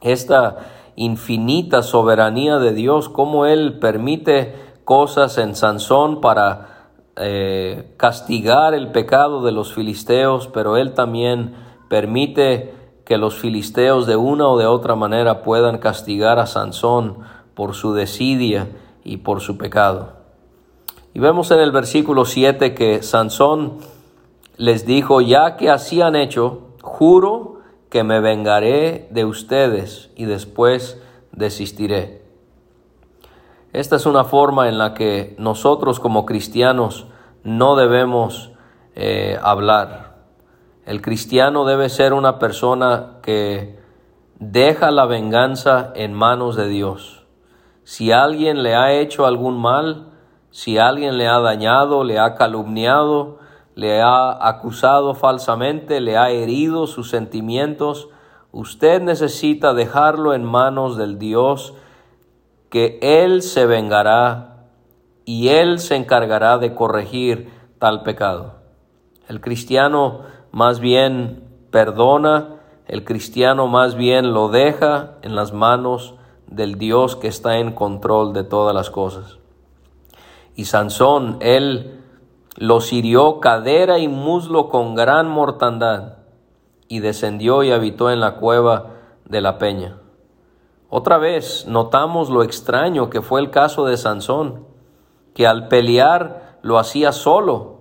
esta 0.00 0.56
infinita 0.96 1.84
soberanía 1.84 2.58
de 2.58 2.72
Dios, 2.72 3.08
cómo 3.08 3.46
Él 3.46 3.78
permite 3.78 4.56
cosas 4.82 5.38
en 5.38 5.54
Sansón 5.54 6.20
para 6.20 6.88
eh, 7.14 7.94
castigar 7.96 8.74
el 8.74 8.90
pecado 8.90 9.44
de 9.44 9.52
los 9.52 9.72
filisteos, 9.72 10.48
pero 10.48 10.76
Él 10.76 10.94
también 10.94 11.54
permite 11.88 12.74
que 13.04 13.18
los 13.18 13.36
filisteos 13.36 14.08
de 14.08 14.16
una 14.16 14.48
o 14.48 14.58
de 14.58 14.66
otra 14.66 14.96
manera 14.96 15.44
puedan 15.44 15.78
castigar 15.78 16.40
a 16.40 16.46
Sansón 16.46 17.18
por 17.54 17.74
su 17.74 17.94
desidia 17.94 18.66
y 19.04 19.18
por 19.18 19.40
su 19.40 19.58
pecado. 19.58 20.14
Y 21.14 21.20
vemos 21.20 21.50
en 21.50 21.60
el 21.60 21.72
versículo 21.72 22.24
7 22.24 22.74
que 22.74 23.02
Sansón 23.02 23.78
les 24.56 24.86
dijo, 24.86 25.20
ya 25.20 25.56
que 25.56 25.70
así 25.70 26.00
han 26.00 26.16
hecho, 26.16 26.68
juro 26.80 27.60
que 27.90 28.04
me 28.04 28.20
vengaré 28.20 29.08
de 29.10 29.24
ustedes 29.24 30.10
y 30.16 30.24
después 30.24 31.00
desistiré. 31.32 32.22
Esta 33.72 33.96
es 33.96 34.06
una 34.06 34.24
forma 34.24 34.68
en 34.68 34.78
la 34.78 34.94
que 34.94 35.34
nosotros 35.38 36.00
como 36.00 36.26
cristianos 36.26 37.06
no 37.42 37.76
debemos 37.76 38.52
eh, 38.94 39.38
hablar. 39.42 40.16
El 40.84 41.00
cristiano 41.00 41.64
debe 41.64 41.88
ser 41.88 42.12
una 42.12 42.38
persona 42.38 43.18
que 43.22 43.78
deja 44.38 44.90
la 44.90 45.06
venganza 45.06 45.92
en 45.94 46.12
manos 46.12 46.56
de 46.56 46.68
Dios. 46.68 47.21
Si 47.84 48.12
alguien 48.12 48.62
le 48.62 48.74
ha 48.74 48.92
hecho 48.92 49.26
algún 49.26 49.60
mal, 49.60 50.06
si 50.50 50.78
alguien 50.78 51.18
le 51.18 51.26
ha 51.26 51.40
dañado, 51.40 52.04
le 52.04 52.18
ha 52.18 52.34
calumniado, 52.34 53.38
le 53.74 54.02
ha 54.02 54.46
acusado 54.48 55.14
falsamente, 55.14 56.00
le 56.00 56.16
ha 56.16 56.30
herido 56.30 56.86
sus 56.86 57.10
sentimientos, 57.10 58.08
usted 58.52 59.00
necesita 59.00 59.72
dejarlo 59.72 60.34
en 60.34 60.44
manos 60.44 60.96
del 60.96 61.18
Dios, 61.18 61.74
que 62.70 62.98
Él 63.02 63.42
se 63.42 63.66
vengará 63.66 64.66
y 65.24 65.48
Él 65.48 65.78
se 65.78 65.96
encargará 65.96 66.58
de 66.58 66.74
corregir 66.74 67.50
tal 67.78 68.02
pecado. 68.02 68.56
El 69.28 69.40
cristiano 69.40 70.20
más 70.52 70.80
bien 70.80 71.48
perdona, 71.70 72.56
el 72.86 73.04
cristiano 73.04 73.66
más 73.66 73.94
bien 73.94 74.34
lo 74.34 74.48
deja 74.48 75.14
en 75.22 75.34
las 75.34 75.52
manos 75.52 76.14
del 76.54 76.76
Dios 76.76 77.16
que 77.16 77.28
está 77.28 77.58
en 77.58 77.72
control 77.72 78.32
de 78.32 78.44
todas 78.44 78.74
las 78.74 78.90
cosas. 78.90 79.38
Y 80.54 80.66
Sansón, 80.66 81.38
él 81.40 82.00
los 82.56 82.92
hirió 82.92 83.40
cadera 83.40 83.98
y 83.98 84.08
muslo 84.08 84.68
con 84.68 84.94
gran 84.94 85.28
mortandad 85.28 86.18
y 86.88 87.00
descendió 87.00 87.62
y 87.62 87.72
habitó 87.72 88.10
en 88.10 88.20
la 88.20 88.36
cueva 88.36 88.90
de 89.24 89.40
la 89.40 89.58
peña. 89.58 89.98
Otra 90.90 91.16
vez 91.16 91.66
notamos 91.66 92.28
lo 92.28 92.42
extraño 92.42 93.08
que 93.08 93.22
fue 93.22 93.40
el 93.40 93.50
caso 93.50 93.86
de 93.86 93.96
Sansón, 93.96 94.66
que 95.34 95.46
al 95.46 95.68
pelear 95.68 96.58
lo 96.60 96.78
hacía 96.78 97.12
solo, 97.12 97.72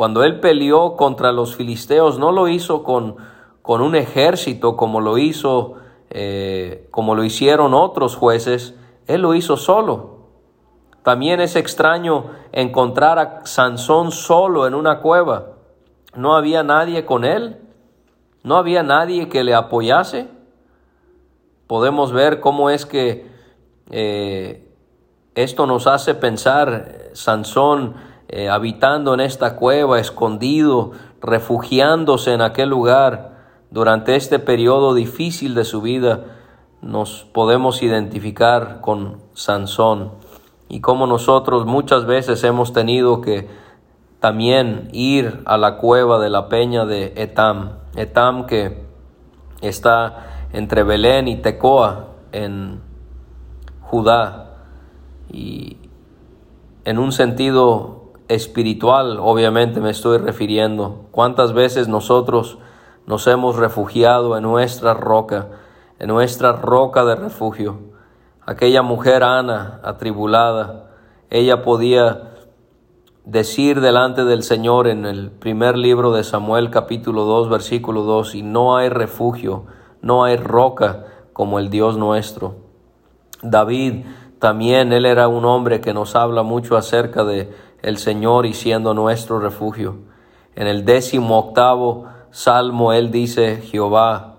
cuando 0.00 0.24
él 0.24 0.40
peleó 0.40 0.96
contra 0.96 1.30
los 1.30 1.56
filisteos, 1.56 2.18
no 2.18 2.32
lo 2.32 2.48
hizo 2.48 2.82
con, 2.84 3.16
con 3.60 3.82
un 3.82 3.94
ejército 3.94 4.74
como 4.74 5.02
lo 5.02 5.18
hizo, 5.18 5.74
eh, 6.10 6.88
como 6.90 7.14
lo 7.14 7.24
hicieron 7.24 7.72
otros 7.72 8.16
jueces, 8.16 8.74
él 9.06 9.22
lo 9.22 9.34
hizo 9.34 9.56
solo. 9.56 10.18
También 11.02 11.40
es 11.40 11.56
extraño 11.56 12.26
encontrar 12.52 13.18
a 13.18 13.46
Sansón 13.46 14.12
solo 14.12 14.66
en 14.66 14.74
una 14.74 14.98
cueva. 14.98 15.52
No 16.14 16.34
había 16.34 16.62
nadie 16.62 17.06
con 17.06 17.24
él, 17.24 17.60
no 18.42 18.56
había 18.56 18.82
nadie 18.82 19.28
que 19.28 19.44
le 19.44 19.54
apoyase. 19.54 20.28
Podemos 21.66 22.12
ver 22.12 22.40
cómo 22.40 22.68
es 22.70 22.84
que 22.84 23.30
eh, 23.90 24.68
esto 25.34 25.66
nos 25.66 25.86
hace 25.86 26.14
pensar, 26.14 27.10
Sansón 27.12 27.94
eh, 28.28 28.48
habitando 28.48 29.14
en 29.14 29.20
esta 29.20 29.56
cueva, 29.56 30.00
escondido, 30.00 30.92
refugiándose 31.20 32.32
en 32.32 32.42
aquel 32.42 32.68
lugar 32.68 33.39
durante 33.70 34.16
este 34.16 34.38
periodo 34.38 34.94
difícil 34.94 35.54
de 35.54 35.64
su 35.64 35.80
vida, 35.80 36.24
nos 36.82 37.24
podemos 37.32 37.82
identificar 37.82 38.80
con 38.80 39.18
Sansón 39.34 40.12
y 40.68 40.80
cómo 40.80 41.06
nosotros 41.06 41.66
muchas 41.66 42.06
veces 42.06 42.42
hemos 42.44 42.72
tenido 42.72 43.20
que 43.20 43.48
también 44.18 44.88
ir 44.92 45.42
a 45.46 45.56
la 45.56 45.76
cueva 45.76 46.18
de 46.18 46.30
la 46.30 46.48
peña 46.48 46.84
de 46.84 47.12
Etam, 47.16 47.78
Etam 47.96 48.46
que 48.46 48.84
está 49.60 50.46
entre 50.52 50.82
Belén 50.82 51.28
y 51.28 51.36
Tecoa, 51.36 52.08
en 52.32 52.80
Judá 53.82 54.54
y 55.32 55.76
en 56.84 56.98
un 56.98 57.12
sentido 57.12 58.12
espiritual, 58.28 59.18
obviamente 59.20 59.80
me 59.80 59.90
estoy 59.90 60.18
refiriendo. 60.18 61.06
¿Cuántas 61.10 61.52
veces 61.52 61.88
nosotros 61.88 62.58
nos 63.06 63.26
hemos 63.26 63.56
refugiado 63.56 64.36
en 64.36 64.42
nuestra 64.42 64.94
roca, 64.94 65.48
en 65.98 66.08
nuestra 66.08 66.52
roca 66.52 67.04
de 67.04 67.16
refugio? 67.16 67.78
Aquella 68.46 68.82
mujer 68.82 69.22
Ana, 69.22 69.80
atribulada, 69.82 70.90
ella 71.30 71.62
podía 71.62 72.30
decir 73.24 73.80
delante 73.80 74.24
del 74.24 74.42
Señor 74.42 74.88
en 74.88 75.06
el 75.06 75.30
primer 75.30 75.76
libro 75.76 76.12
de 76.12 76.24
Samuel 76.24 76.70
capítulo 76.70 77.24
2 77.24 77.48
versículo 77.48 78.02
2, 78.02 78.34
y 78.34 78.42
no 78.42 78.76
hay 78.76 78.88
refugio, 78.88 79.66
no 80.02 80.24
hay 80.24 80.36
roca 80.36 81.04
como 81.32 81.58
el 81.58 81.70
Dios 81.70 81.96
nuestro. 81.96 82.56
David 83.42 84.04
también, 84.40 84.92
él 84.92 85.04
era 85.04 85.28
un 85.28 85.44
hombre 85.44 85.80
que 85.82 85.92
nos 85.92 86.16
habla 86.16 86.42
mucho 86.42 86.76
acerca 86.76 87.24
de 87.24 87.52
el 87.82 87.98
Señor 87.98 88.46
y 88.46 88.54
siendo 88.54 88.94
nuestro 88.94 89.38
refugio. 89.38 89.96
En 90.56 90.66
el 90.66 90.84
décimo 90.84 91.38
octavo 91.38 92.06
salmo 92.30 92.92
él 92.92 93.10
dice, 93.10 93.56
Jehová, 93.62 94.36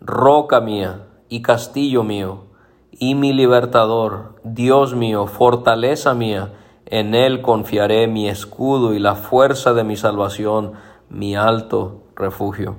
roca 0.00 0.60
mía 0.60 1.06
y 1.28 1.42
castillo 1.42 2.02
mío, 2.02 2.44
y 2.90 3.14
mi 3.14 3.32
libertador, 3.32 4.36
Dios 4.44 4.94
mío, 4.94 5.26
fortaleza 5.26 6.14
mía, 6.14 6.52
en 6.86 7.14
él 7.14 7.42
confiaré 7.42 8.06
mi 8.08 8.28
escudo 8.28 8.94
y 8.94 8.98
la 8.98 9.14
fuerza 9.14 9.74
de 9.74 9.84
mi 9.84 9.96
salvación, 9.96 10.72
mi 11.10 11.36
alto 11.36 12.02
refugio. 12.16 12.76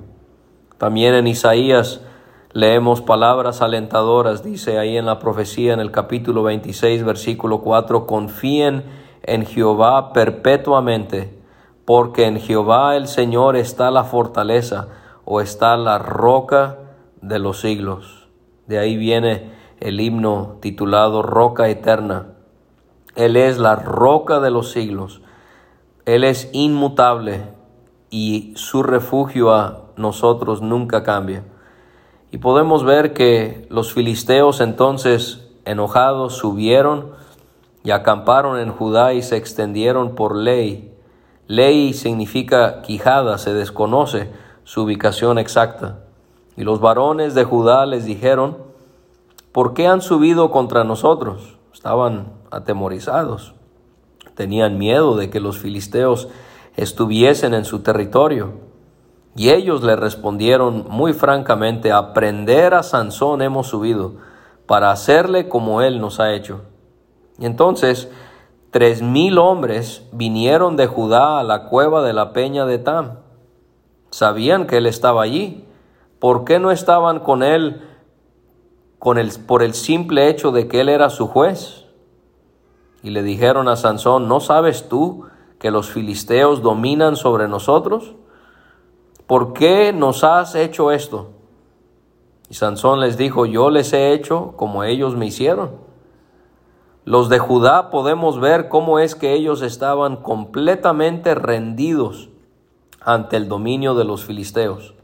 También 0.78 1.14
en 1.14 1.26
Isaías 1.26 2.00
leemos 2.52 3.00
palabras 3.00 3.62
alentadoras, 3.62 4.42
dice 4.42 4.78
ahí 4.78 4.96
en 4.96 5.06
la 5.06 5.18
profecía 5.18 5.72
en 5.72 5.80
el 5.80 5.90
capítulo 5.90 6.42
26, 6.42 7.04
versículo 7.04 7.60
4, 7.60 8.06
confíen 8.06 8.84
en 9.22 9.46
Jehová 9.46 10.12
perpetuamente, 10.12 11.39
porque 11.90 12.26
en 12.26 12.38
Jehová 12.38 12.94
el 12.94 13.08
Señor 13.08 13.56
está 13.56 13.90
la 13.90 14.04
fortaleza 14.04 14.86
o 15.24 15.40
está 15.40 15.76
la 15.76 15.98
roca 15.98 16.78
de 17.20 17.40
los 17.40 17.62
siglos. 17.62 18.28
De 18.68 18.78
ahí 18.78 18.96
viene 18.96 19.50
el 19.80 20.00
himno 20.00 20.58
titulado 20.60 21.20
Roca 21.22 21.68
Eterna. 21.68 22.28
Él 23.16 23.36
es 23.36 23.58
la 23.58 23.74
roca 23.74 24.38
de 24.38 24.52
los 24.52 24.70
siglos. 24.70 25.20
Él 26.04 26.22
es 26.22 26.48
inmutable 26.52 27.48
y 28.08 28.52
su 28.54 28.84
refugio 28.84 29.52
a 29.52 29.86
nosotros 29.96 30.62
nunca 30.62 31.02
cambia. 31.02 31.42
Y 32.30 32.38
podemos 32.38 32.84
ver 32.84 33.14
que 33.14 33.66
los 33.68 33.92
filisteos 33.92 34.60
entonces 34.60 35.50
enojados 35.64 36.36
subieron 36.36 37.10
y 37.82 37.90
acamparon 37.90 38.60
en 38.60 38.70
Judá 38.70 39.12
y 39.12 39.22
se 39.22 39.36
extendieron 39.36 40.14
por 40.14 40.36
ley. 40.36 40.89
Ley 41.50 41.94
significa 41.94 42.80
quijada, 42.80 43.36
se 43.36 43.52
desconoce 43.52 44.30
su 44.62 44.82
ubicación 44.82 45.36
exacta. 45.36 46.04
Y 46.56 46.62
los 46.62 46.78
varones 46.78 47.34
de 47.34 47.42
Judá 47.42 47.86
les 47.86 48.04
dijeron, 48.04 48.58
¿por 49.50 49.74
qué 49.74 49.88
han 49.88 50.00
subido 50.00 50.52
contra 50.52 50.84
nosotros? 50.84 51.58
Estaban 51.74 52.34
atemorizados. 52.52 53.54
Tenían 54.36 54.78
miedo 54.78 55.16
de 55.16 55.28
que 55.28 55.40
los 55.40 55.58
filisteos 55.58 56.28
estuviesen 56.76 57.52
en 57.54 57.64
su 57.64 57.80
territorio. 57.80 58.52
Y 59.34 59.50
ellos 59.50 59.82
le 59.82 59.96
respondieron 59.96 60.86
muy 60.88 61.14
francamente, 61.14 61.90
a 61.90 62.12
prender 62.12 62.74
a 62.74 62.84
Sansón 62.84 63.42
hemos 63.42 63.66
subido, 63.66 64.18
para 64.66 64.92
hacerle 64.92 65.48
como 65.48 65.82
él 65.82 66.00
nos 66.00 66.20
ha 66.20 66.32
hecho. 66.32 66.60
Y 67.40 67.46
entonces 67.46 68.08
tres 68.70 69.02
mil 69.02 69.38
hombres 69.38 70.06
vinieron 70.12 70.76
de 70.76 70.86
Judá 70.86 71.40
a 71.40 71.44
la 71.44 71.64
cueva 71.64 72.02
de 72.02 72.12
la 72.12 72.32
peña 72.32 72.66
de 72.66 72.78
Tam. 72.78 73.18
Sabían 74.10 74.66
que 74.66 74.78
él 74.78 74.86
estaba 74.86 75.22
allí. 75.22 75.64
¿Por 76.18 76.44
qué 76.44 76.58
no 76.58 76.70
estaban 76.70 77.20
con 77.20 77.42
él 77.42 77.82
con 78.98 79.18
por 79.46 79.62
el 79.62 79.74
simple 79.74 80.28
hecho 80.28 80.52
de 80.52 80.68
que 80.68 80.80
él 80.80 80.88
era 80.88 81.10
su 81.10 81.26
juez? 81.26 81.86
Y 83.02 83.10
le 83.10 83.22
dijeron 83.22 83.68
a 83.68 83.76
Sansón, 83.76 84.28
¿no 84.28 84.40
sabes 84.40 84.88
tú 84.88 85.24
que 85.58 85.70
los 85.70 85.90
filisteos 85.90 86.62
dominan 86.62 87.16
sobre 87.16 87.48
nosotros? 87.48 88.14
¿Por 89.26 89.52
qué 89.52 89.92
nos 89.92 90.24
has 90.24 90.54
hecho 90.54 90.90
esto? 90.90 91.30
Y 92.50 92.54
Sansón 92.54 93.00
les 93.00 93.16
dijo, 93.16 93.46
yo 93.46 93.70
les 93.70 93.92
he 93.92 94.12
hecho 94.12 94.54
como 94.56 94.84
ellos 94.84 95.16
me 95.16 95.26
hicieron. 95.26 95.89
Los 97.04 97.28
de 97.28 97.38
Judá 97.38 97.90
podemos 97.90 98.38
ver 98.40 98.68
cómo 98.68 98.98
es 98.98 99.14
que 99.14 99.32
ellos 99.32 99.62
estaban 99.62 100.16
completamente 100.16 101.34
rendidos 101.34 102.28
ante 103.00 103.36
el 103.36 103.48
dominio 103.48 103.94
de 103.94 104.04
los 104.04 104.24
filisteos. 104.24 104.94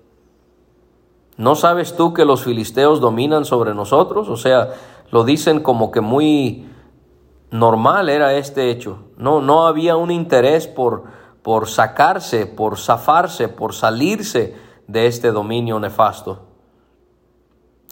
¿No 1.36 1.54
sabes 1.54 1.96
tú 1.96 2.14
que 2.14 2.24
los 2.24 2.44
filisteos 2.44 3.00
dominan 3.00 3.44
sobre 3.44 3.74
nosotros? 3.74 4.28
O 4.28 4.36
sea, 4.36 4.70
lo 5.10 5.24
dicen 5.24 5.60
como 5.60 5.90
que 5.90 6.00
muy 6.00 6.66
normal 7.50 8.08
era 8.08 8.34
este 8.34 8.70
hecho. 8.70 8.98
No, 9.16 9.40
no 9.40 9.66
había 9.66 9.96
un 9.96 10.10
interés 10.10 10.66
por, 10.66 11.04
por 11.42 11.68
sacarse, 11.68 12.46
por 12.46 12.78
zafarse, 12.78 13.48
por 13.48 13.74
salirse 13.74 14.56
de 14.86 15.06
este 15.06 15.30
dominio 15.30 15.78
nefasto. 15.78 16.40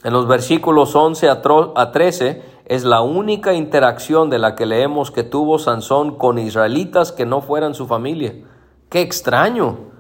En 0.03 0.13
los 0.13 0.27
versículos 0.27 0.95
11 0.95 1.29
a 1.31 1.93
13 1.93 2.54
es 2.65 2.85
la 2.85 3.03
única 3.03 3.55
interacción 3.55 4.31
de 4.31 4.39
la 4.39 4.55
que 4.55 4.67
leemos 4.67 5.11
que 5.11 5.23
tuvo 5.23 5.59
Sansón 5.59 6.17
con 6.17 6.39
israelitas 6.39 7.13
que 7.13 7.27
no 7.27 7.41
fueran 7.41 7.75
su 7.75 7.87
familia. 7.87 8.35
Qué 8.89 9.01
extraño. 9.01 9.93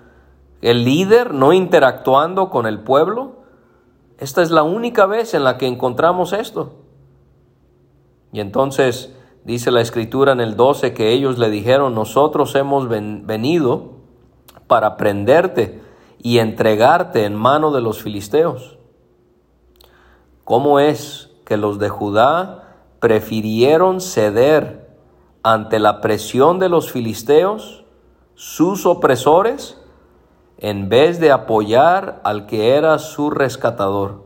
El 0.62 0.84
líder 0.84 1.34
no 1.34 1.52
interactuando 1.52 2.48
con 2.50 2.66
el 2.66 2.80
pueblo. 2.80 3.42
Esta 4.18 4.42
es 4.42 4.50
la 4.50 4.62
única 4.62 5.06
vez 5.06 5.34
en 5.34 5.44
la 5.44 5.58
que 5.58 5.66
encontramos 5.66 6.32
esto. 6.32 6.76
Y 8.32 8.40
entonces 8.40 9.14
Dice 9.44 9.70
la 9.70 9.82
escritura 9.82 10.32
en 10.32 10.40
el 10.40 10.56
12 10.56 10.94
que 10.94 11.12
ellos 11.12 11.38
le 11.38 11.50
dijeron, 11.50 11.94
nosotros 11.94 12.54
hemos 12.54 12.88
venido 12.88 13.92
para 14.66 14.96
prenderte 14.96 15.82
y 16.18 16.38
entregarte 16.38 17.26
en 17.26 17.34
mano 17.34 17.70
de 17.70 17.82
los 17.82 18.02
filisteos. 18.02 18.78
¿Cómo 20.44 20.80
es 20.80 21.30
que 21.44 21.56
los 21.56 21.78
de 21.78 21.88
Judá 21.88 22.76
prefirieron 23.00 24.00
ceder 24.00 24.88
ante 25.42 25.78
la 25.78 26.00
presión 26.00 26.58
de 26.58 26.68
los 26.68 26.90
filisteos, 26.90 27.84
sus 28.34 28.86
opresores, 28.86 29.80
en 30.58 30.88
vez 30.88 31.20
de 31.20 31.30
apoyar 31.30 32.20
al 32.24 32.46
que 32.46 32.76
era 32.76 32.98
su 32.98 33.30
rescatador? 33.30 34.24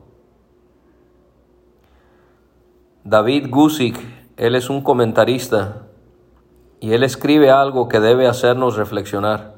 David 3.04 3.48
Gusick 3.50 4.18
él 4.38 4.54
es 4.54 4.70
un 4.70 4.82
comentarista 4.82 5.88
y 6.78 6.92
él 6.92 7.02
escribe 7.02 7.50
algo 7.50 7.88
que 7.88 7.98
debe 7.98 8.28
hacernos 8.28 8.76
reflexionar. 8.76 9.56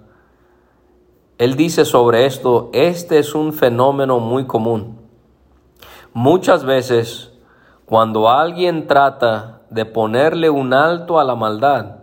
Él 1.37 1.55
dice 1.55 1.85
sobre 1.85 2.25
esto, 2.25 2.71
este 2.73 3.19
es 3.19 3.35
un 3.35 3.53
fenómeno 3.53 4.21
muy 4.21 4.47
común. 4.47 4.99
Muchas 6.15 6.65
veces, 6.65 7.30
cuando 7.91 8.31
alguien 8.31 8.87
trata 8.87 9.63
de 9.69 9.85
ponerle 9.85 10.49
un 10.49 10.75
alto 10.75 11.19
a 11.19 11.25
la 11.25 11.35
maldad, 11.35 11.97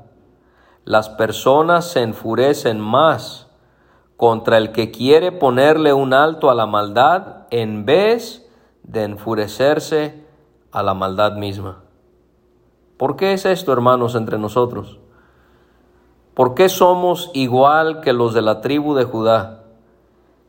las 0.84 1.08
personas 1.08 1.86
se 1.90 2.02
enfurecen 2.02 2.82
más 2.82 3.48
contra 4.18 4.58
el 4.58 4.74
que 4.74 4.92
quiere 4.92 5.32
ponerle 5.32 5.94
un 5.94 6.14
alto 6.14 6.50
a 6.50 6.56
la 6.56 6.66
maldad 6.66 7.46
en 7.52 7.86
vez 7.86 8.52
de 8.84 9.06
enfurecerse 9.06 10.26
a 10.74 10.84
la 10.84 10.94
maldad 10.94 11.38
misma. 11.38 11.84
¿Por 12.98 13.16
qué 13.16 13.32
es 13.32 13.46
esto, 13.46 13.72
hermanos, 13.72 14.16
entre 14.16 14.38
nosotros? 14.38 15.00
¿Por 16.34 16.54
qué 16.54 16.68
somos 16.68 17.32
igual 17.34 18.02
que 18.02 18.12
los 18.12 18.34
de 18.34 18.42
la 18.42 18.60
tribu 18.60 18.94
de 18.94 19.06
Judá? 19.06 19.64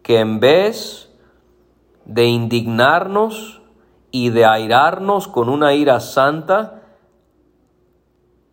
Que 0.02 0.18
en 0.18 0.40
vez 0.40 1.16
de 2.06 2.24
indignarnos 2.24 3.57
y 4.10 4.30
de 4.30 4.44
airarnos 4.44 5.28
con 5.28 5.48
una 5.48 5.74
ira 5.74 6.00
santa 6.00 6.82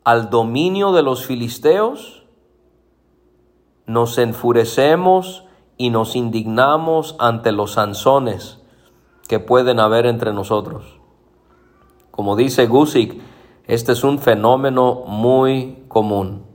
al 0.04 0.30
dominio 0.30 0.92
de 0.92 1.02
los 1.02 1.26
filisteos, 1.26 2.26
nos 3.88 4.18
enfurecemos 4.18 5.46
y 5.78 5.90
nos 5.90 6.16
indignamos 6.16 7.16
ante 7.20 7.52
los 7.52 7.74
sanzones 7.74 8.62
que 9.28 9.40
pueden 9.40 9.80
haber 9.80 10.06
entre 10.06 10.34
nosotros. 10.34 11.00
Como 12.12 12.36
dice 12.36 12.68
Gusick, 12.68 13.20
este 13.66 13.94
es 13.94 14.04
un 14.04 14.20
fenómeno 14.20 15.04
muy 15.08 15.84
común. 15.88 16.46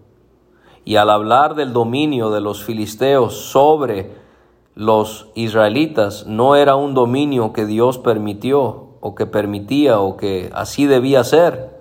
Y 0.85 0.97
al 0.97 1.11
hablar 1.11 1.55
del 1.55 1.73
dominio 1.73 2.31
de 2.31 2.41
los 2.41 2.63
filisteos 2.63 3.35
sobre 3.35 4.17
los 4.75 5.29
israelitas, 5.35 6.27
no 6.27 6.57
era 6.57 6.77
un 6.77 6.95
dominio 6.95 7.53
que 7.53 7.67
Dios 7.67 7.99
permitió 7.99 8.90
o 9.01 9.15
que 9.15 9.27
permitía 9.27 10.01
o 10.01 10.17
que 10.17 10.51
así 10.55 10.87
debía 10.87 11.25
ser, 11.25 11.81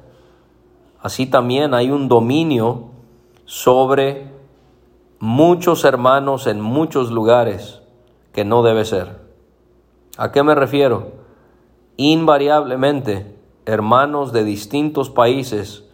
así 1.01 1.25
también 1.25 1.73
hay 1.73 1.91
un 1.91 2.07
dominio 2.07 2.89
sobre 3.45 4.31
muchos 5.19 5.83
hermanos 5.83 6.47
en 6.47 6.61
muchos 6.61 7.11
lugares 7.11 7.81
que 8.31 8.45
no 8.45 8.63
debe 8.63 8.85
ser. 8.85 9.19
¿A 10.17 10.31
qué 10.31 10.43
me 10.43 10.55
refiero? 10.55 11.11
Invariablemente, 11.97 13.35
hermanos 13.65 14.31
de 14.31 14.43
distintos 14.43 15.09
países 15.09 15.85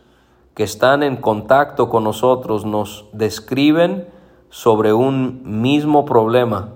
que 0.53 0.63
están 0.63 1.03
en 1.03 1.17
contacto 1.17 1.89
con 1.89 2.03
nosotros 2.03 2.65
nos 2.65 3.05
describen 3.11 4.07
sobre 4.49 4.93
un 4.93 5.61
mismo 5.61 6.05
problema, 6.05 6.69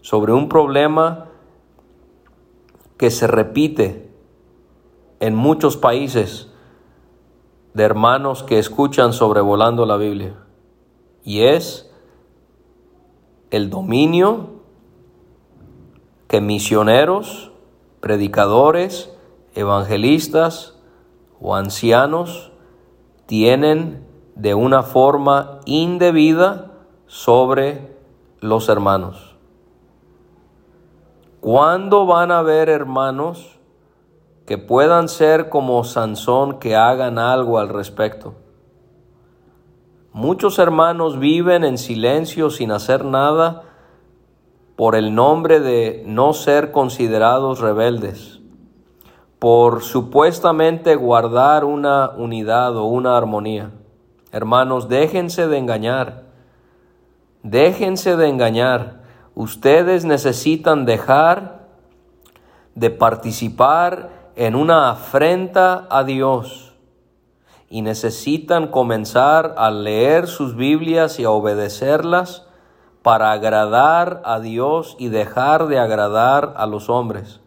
sobre 0.00 0.32
un 0.32 0.48
problema 0.48 1.26
que 3.04 3.10
se 3.10 3.26
repite 3.26 4.10
en 5.20 5.34
muchos 5.34 5.76
países 5.76 6.50
de 7.74 7.82
hermanos 7.82 8.42
que 8.42 8.58
escuchan 8.58 9.12
sobrevolando 9.12 9.84
la 9.84 9.98
Biblia. 9.98 10.38
Y 11.22 11.42
es 11.42 11.92
el 13.50 13.68
dominio 13.68 14.62
que 16.28 16.40
misioneros, 16.40 17.52
predicadores, 18.00 19.14
evangelistas 19.54 20.80
o 21.42 21.56
ancianos 21.56 22.52
tienen 23.26 24.08
de 24.34 24.54
una 24.54 24.82
forma 24.82 25.60
indebida 25.66 26.72
sobre 27.06 27.98
los 28.40 28.70
hermanos. 28.70 29.33
¿Cuándo 31.44 32.06
van 32.06 32.30
a 32.30 32.38
haber 32.38 32.70
hermanos 32.70 33.60
que 34.46 34.56
puedan 34.56 35.10
ser 35.10 35.50
como 35.50 35.84
Sansón 35.84 36.58
que 36.58 36.74
hagan 36.74 37.18
algo 37.18 37.58
al 37.58 37.68
respecto? 37.68 38.32
Muchos 40.14 40.58
hermanos 40.58 41.18
viven 41.18 41.64
en 41.64 41.76
silencio 41.76 42.48
sin 42.48 42.70
hacer 42.70 43.04
nada 43.04 43.64
por 44.74 44.96
el 44.96 45.14
nombre 45.14 45.60
de 45.60 46.02
no 46.06 46.32
ser 46.32 46.72
considerados 46.72 47.60
rebeldes, 47.60 48.40
por 49.38 49.82
supuestamente 49.82 50.96
guardar 50.96 51.66
una 51.66 52.08
unidad 52.16 52.74
o 52.74 52.86
una 52.86 53.18
armonía. 53.18 53.70
Hermanos, 54.32 54.88
déjense 54.88 55.46
de 55.46 55.58
engañar, 55.58 56.22
déjense 57.42 58.16
de 58.16 58.28
engañar. 58.30 59.03
Ustedes 59.34 60.04
necesitan 60.04 60.84
dejar 60.84 61.66
de 62.74 62.90
participar 62.90 64.10
en 64.36 64.54
una 64.54 64.90
afrenta 64.90 65.86
a 65.90 66.04
Dios 66.04 66.74
y 67.68 67.82
necesitan 67.82 68.68
comenzar 68.68 69.54
a 69.58 69.70
leer 69.70 70.28
sus 70.28 70.54
Biblias 70.54 71.18
y 71.18 71.24
a 71.24 71.30
obedecerlas 71.30 72.46
para 73.02 73.32
agradar 73.32 74.22
a 74.24 74.40
Dios 74.40 74.96
y 74.98 75.08
dejar 75.08 75.66
de 75.66 75.78
agradar 75.78 76.54
a 76.56 76.66
los 76.66 76.88
hombres. 76.88 77.40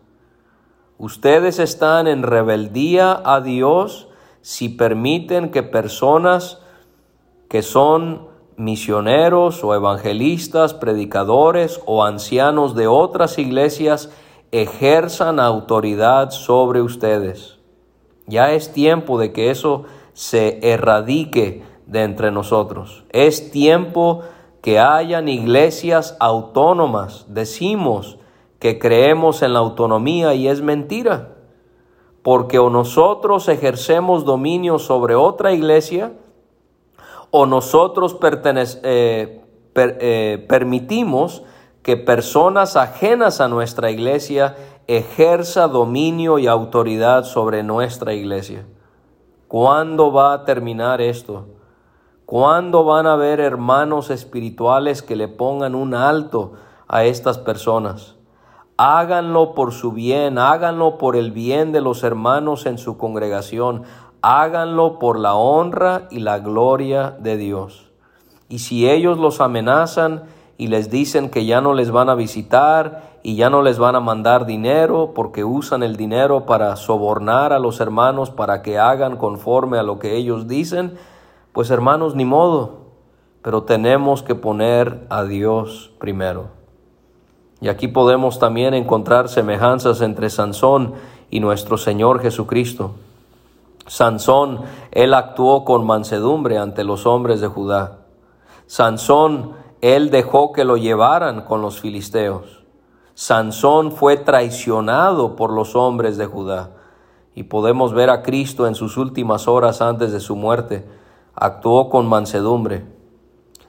Ustedes 0.97 1.59
están 1.59 2.07
en 2.07 2.23
rebeldía 2.23 3.21
a 3.23 3.41
Dios 3.41 4.09
si 4.41 4.69
permiten 4.69 5.51
que 5.51 5.63
personas 5.63 6.61
que 7.49 7.61
son 7.61 8.26
misioneros 8.57 9.63
o 9.63 9.73
evangelistas, 9.75 10.73
predicadores 10.73 11.79
o 11.85 12.03
ancianos 12.03 12.75
de 12.75 12.87
otras 12.87 13.37
iglesias 13.37 14.11
ejerzan 14.51 15.39
autoridad 15.39 16.31
sobre 16.31 16.81
ustedes. 16.81 17.59
Ya 18.25 18.51
es 18.51 18.73
tiempo 18.73 19.19
de 19.19 19.31
que 19.31 19.51
eso 19.51 19.83
se 20.13 20.59
erradique 20.73 21.63
de 21.85 22.03
entre 22.03 22.31
nosotros. 22.31 23.05
Es 23.11 23.51
tiempo 23.51 24.23
que 24.61 24.79
hayan 24.79 25.29
iglesias 25.29 26.17
autónomas. 26.19 27.25
Decimos 27.29 28.17
que 28.59 28.79
creemos 28.79 29.43
en 29.43 29.53
la 29.53 29.59
autonomía 29.59 30.33
y 30.33 30.47
es 30.47 30.61
mentira, 30.61 31.35
porque 32.23 32.59
o 32.59 32.69
nosotros 32.69 33.47
ejercemos 33.47 34.25
dominio 34.25 34.79
sobre 34.79 35.15
otra 35.15 35.53
iglesia, 35.53 36.13
o 37.31 37.45
nosotros 37.45 38.17
eh, 38.21 39.41
eh, 39.75 40.45
permitimos 40.47 41.43
que 41.83 41.97
personas 41.97 42.75
ajenas 42.75 43.39
a 43.41 43.47
nuestra 43.47 43.91
iglesia 43.91 44.55
ejerza 44.87 45.67
dominio 45.67 46.39
y 46.39 46.47
autoridad 46.47 47.23
sobre 47.23 47.63
nuestra 47.63 48.13
iglesia. 48.13 48.65
¿Cuándo 49.47 50.11
va 50.11 50.33
a 50.33 50.43
terminar 50.45 51.01
esto? 51.01 51.47
¿Cuándo 52.25 52.83
van 52.83 53.07
a 53.07 53.13
haber 53.13 53.39
hermanos 53.39 54.09
espirituales 54.09 55.01
que 55.01 55.15
le 55.15 55.29
pongan 55.29 55.75
un 55.75 55.93
alto 55.93 56.53
a 56.87 57.05
estas 57.05 57.37
personas? 57.37 58.15
Háganlo 58.75 59.55
por 59.55 59.71
su 59.71 59.93
bien, 59.93 60.37
háganlo 60.37 60.97
por 60.97 61.15
el 61.15 61.31
bien 61.31 61.71
de 61.71 61.79
los 61.79 62.03
hermanos 62.03 62.65
en 62.65 62.77
su 62.77 62.97
congregación, 62.97 63.83
háganlo 64.21 64.99
por 64.99 65.19
la 65.19 65.35
honra 65.35 66.07
y 66.11 66.19
la 66.19 66.39
gloria 66.39 67.15
de 67.19 67.37
Dios. 67.37 67.89
Y 68.49 68.59
si 68.59 68.89
ellos 68.89 69.17
los 69.17 69.41
amenazan 69.41 70.23
y 70.57 70.67
les 70.67 70.89
dicen 70.89 71.29
que 71.29 71.45
ya 71.45 71.61
no 71.61 71.73
les 71.73 71.91
van 71.91 72.09
a 72.09 72.15
visitar 72.15 73.17
y 73.23 73.35
ya 73.35 73.49
no 73.49 73.61
les 73.61 73.77
van 73.77 73.95
a 73.95 73.99
mandar 73.99 74.45
dinero 74.45 75.11
porque 75.13 75.43
usan 75.43 75.83
el 75.83 75.95
dinero 75.97 76.45
para 76.45 76.75
sobornar 76.75 77.53
a 77.53 77.59
los 77.59 77.79
hermanos 77.79 78.31
para 78.31 78.61
que 78.61 78.79
hagan 78.79 79.17
conforme 79.17 79.77
a 79.77 79.83
lo 79.83 79.99
que 79.99 80.15
ellos 80.15 80.47
dicen, 80.47 80.97
pues 81.51 81.69
hermanos, 81.69 82.15
ni 82.15 82.25
modo, 82.25 82.87
pero 83.41 83.63
tenemos 83.63 84.23
que 84.23 84.35
poner 84.35 85.05
a 85.09 85.23
Dios 85.23 85.91
primero. 85.99 86.57
Y 87.59 87.69
aquí 87.69 87.87
podemos 87.87 88.39
también 88.39 88.73
encontrar 88.73 89.29
semejanzas 89.29 90.01
entre 90.01 90.29
Sansón 90.29 90.93
y 91.29 91.39
nuestro 91.39 91.77
Señor 91.77 92.21
Jesucristo. 92.21 92.91
Sansón, 93.87 94.61
él 94.91 95.13
actuó 95.13 95.65
con 95.65 95.85
mansedumbre 95.85 96.57
ante 96.57 96.83
los 96.83 97.05
hombres 97.05 97.41
de 97.41 97.47
Judá. 97.47 97.99
Sansón, 98.67 99.53
él 99.81 100.09
dejó 100.09 100.51
que 100.51 100.65
lo 100.65 100.77
llevaran 100.77 101.41
con 101.41 101.61
los 101.61 101.79
filisteos. 101.79 102.65
Sansón 103.15 103.91
fue 103.91 104.17
traicionado 104.17 105.35
por 105.35 105.51
los 105.51 105.75
hombres 105.75 106.17
de 106.17 106.25
Judá. 106.25 106.71
Y 107.33 107.43
podemos 107.43 107.93
ver 107.93 108.09
a 108.09 108.23
Cristo 108.23 108.67
en 108.67 108.75
sus 108.75 108.97
últimas 108.97 109.47
horas 109.47 109.81
antes 109.81 110.11
de 110.11 110.19
su 110.19 110.35
muerte 110.35 110.85
actuó 111.39 111.89
con 111.89 112.07
mansedumbre, 112.07 112.83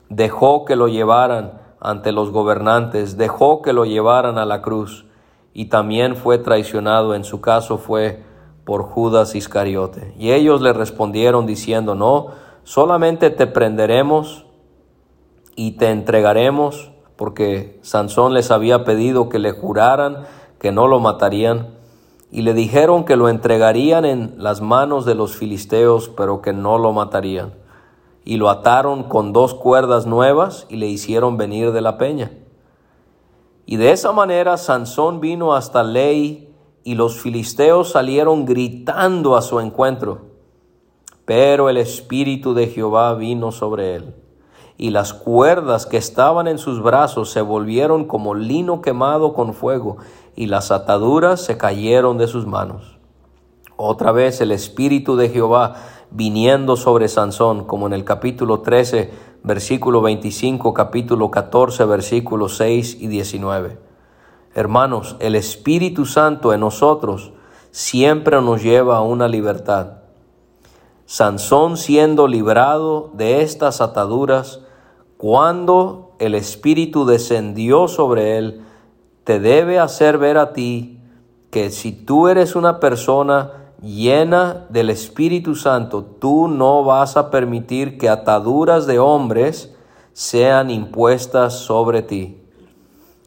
dejó 0.09 0.65
que 0.65 0.75
lo 0.75 0.87
llevaran 0.87 1.61
ante 1.79 2.11
los 2.11 2.31
gobernantes, 2.31 3.15
dejó 3.15 3.61
que 3.61 3.73
lo 3.73 3.85
llevaran 3.85 4.39
a 4.39 4.45
la 4.45 4.63
cruz 4.63 5.05
y 5.53 5.65
también 5.65 6.15
fue 6.15 6.39
traicionado, 6.39 7.13
en 7.13 7.23
su 7.23 7.41
caso 7.41 7.77
fue 7.77 8.23
por 8.69 8.83
Judas 8.83 9.33
Iscariote. 9.33 10.13
Y 10.19 10.31
ellos 10.31 10.61
le 10.61 10.73
respondieron 10.73 11.47
diciendo, 11.47 11.95
no, 11.95 12.27
solamente 12.63 13.31
te 13.31 13.47
prenderemos 13.47 14.45
y 15.55 15.71
te 15.71 15.89
entregaremos, 15.89 16.91
porque 17.15 17.79
Sansón 17.81 18.35
les 18.35 18.51
había 18.51 18.83
pedido 18.83 19.27
que 19.27 19.39
le 19.39 19.53
juraran 19.53 20.27
que 20.59 20.71
no 20.71 20.87
lo 20.87 20.99
matarían, 20.99 21.69
y 22.29 22.43
le 22.43 22.53
dijeron 22.53 23.05
que 23.05 23.15
lo 23.15 23.27
entregarían 23.27 24.05
en 24.05 24.35
las 24.37 24.61
manos 24.61 25.03
de 25.03 25.15
los 25.15 25.35
filisteos, 25.35 26.07
pero 26.09 26.43
que 26.43 26.53
no 26.53 26.77
lo 26.77 26.93
matarían 26.93 27.53
y 28.23 28.37
lo 28.37 28.51
ataron 28.51 29.05
con 29.05 29.33
dos 29.33 29.55
cuerdas 29.55 30.05
nuevas 30.05 30.67
y 30.69 30.75
le 30.75 30.85
hicieron 30.85 31.37
venir 31.37 31.71
de 31.71 31.81
la 31.81 31.97
peña. 31.97 32.33
Y 33.65 33.77
de 33.77 33.93
esa 33.93 34.11
manera 34.11 34.57
Sansón 34.57 35.21
vino 35.21 35.55
hasta 35.55 35.81
Ley 35.81 36.48
y 36.89 36.95
los 36.95 37.21
filisteos 37.21 37.91
salieron 37.91 38.45
gritando 38.45 39.37
a 39.37 39.43
su 39.43 39.59
encuentro. 39.59 40.21
Pero 41.23 41.69
el 41.69 41.77
Espíritu 41.77 42.55
de 42.55 42.65
Jehová 42.65 43.13
vino 43.13 43.51
sobre 43.51 43.93
él, 43.93 44.15
y 44.75 44.89
las 44.89 45.13
cuerdas 45.13 45.85
que 45.85 45.97
estaban 45.97 46.47
en 46.47 46.57
sus 46.57 46.81
brazos 46.81 47.29
se 47.29 47.41
volvieron 47.41 48.05
como 48.05 48.33
lino 48.33 48.81
quemado 48.81 49.33
con 49.35 49.53
fuego, 49.53 49.97
y 50.35 50.47
las 50.47 50.71
ataduras 50.71 51.41
se 51.41 51.59
cayeron 51.59 52.17
de 52.17 52.25
sus 52.25 52.47
manos. 52.47 52.97
Otra 53.77 54.11
vez 54.11 54.41
el 54.41 54.51
Espíritu 54.51 55.15
de 55.15 55.29
Jehová 55.29 55.75
viniendo 56.09 56.75
sobre 56.75 57.07
Sansón, 57.07 57.65
como 57.65 57.85
en 57.85 57.93
el 57.93 58.03
capítulo 58.03 58.61
13, 58.61 59.11
versículo 59.43 60.01
25, 60.01 60.73
capítulo 60.73 61.29
14, 61.29 61.85
versículos 61.85 62.57
6 62.57 62.97
y 62.99 63.05
19. 63.09 63.88
Hermanos, 64.55 65.15
el 65.19 65.35
Espíritu 65.35 66.05
Santo 66.05 66.53
en 66.53 66.61
nosotros 66.61 67.31
siempre 67.71 68.41
nos 68.41 68.63
lleva 68.63 68.97
a 68.97 69.01
una 69.01 69.27
libertad. 69.27 69.99
Sansón 71.05 71.77
siendo 71.77 72.27
librado 72.27 73.11
de 73.13 73.41
estas 73.41 73.81
ataduras, 73.81 74.61
cuando 75.17 76.11
el 76.19 76.33
Espíritu 76.33 77.05
descendió 77.05 77.87
sobre 77.87 78.37
él, 78.37 78.61
te 79.23 79.39
debe 79.39 79.79
hacer 79.79 80.17
ver 80.17 80.37
a 80.37 80.53
ti 80.53 80.99
que 81.51 81.69
si 81.69 81.91
tú 81.91 82.27
eres 82.27 82.55
una 82.55 82.79
persona 82.79 83.73
llena 83.81 84.65
del 84.69 84.89
Espíritu 84.89 85.55
Santo, 85.55 86.03
tú 86.03 86.47
no 86.47 86.83
vas 86.83 87.17
a 87.17 87.31
permitir 87.31 87.97
que 87.97 88.09
ataduras 88.09 88.87
de 88.87 88.99
hombres 88.99 89.75
sean 90.13 90.69
impuestas 90.69 91.53
sobre 91.53 92.01
ti. 92.01 92.38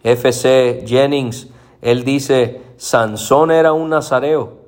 F.C. 0.03 0.85
Jennings, 0.87 1.49
él 1.81 2.05
dice, 2.05 2.63
Sansón 2.77 3.51
era 3.51 3.73
un 3.73 3.91
nazareo, 3.91 4.59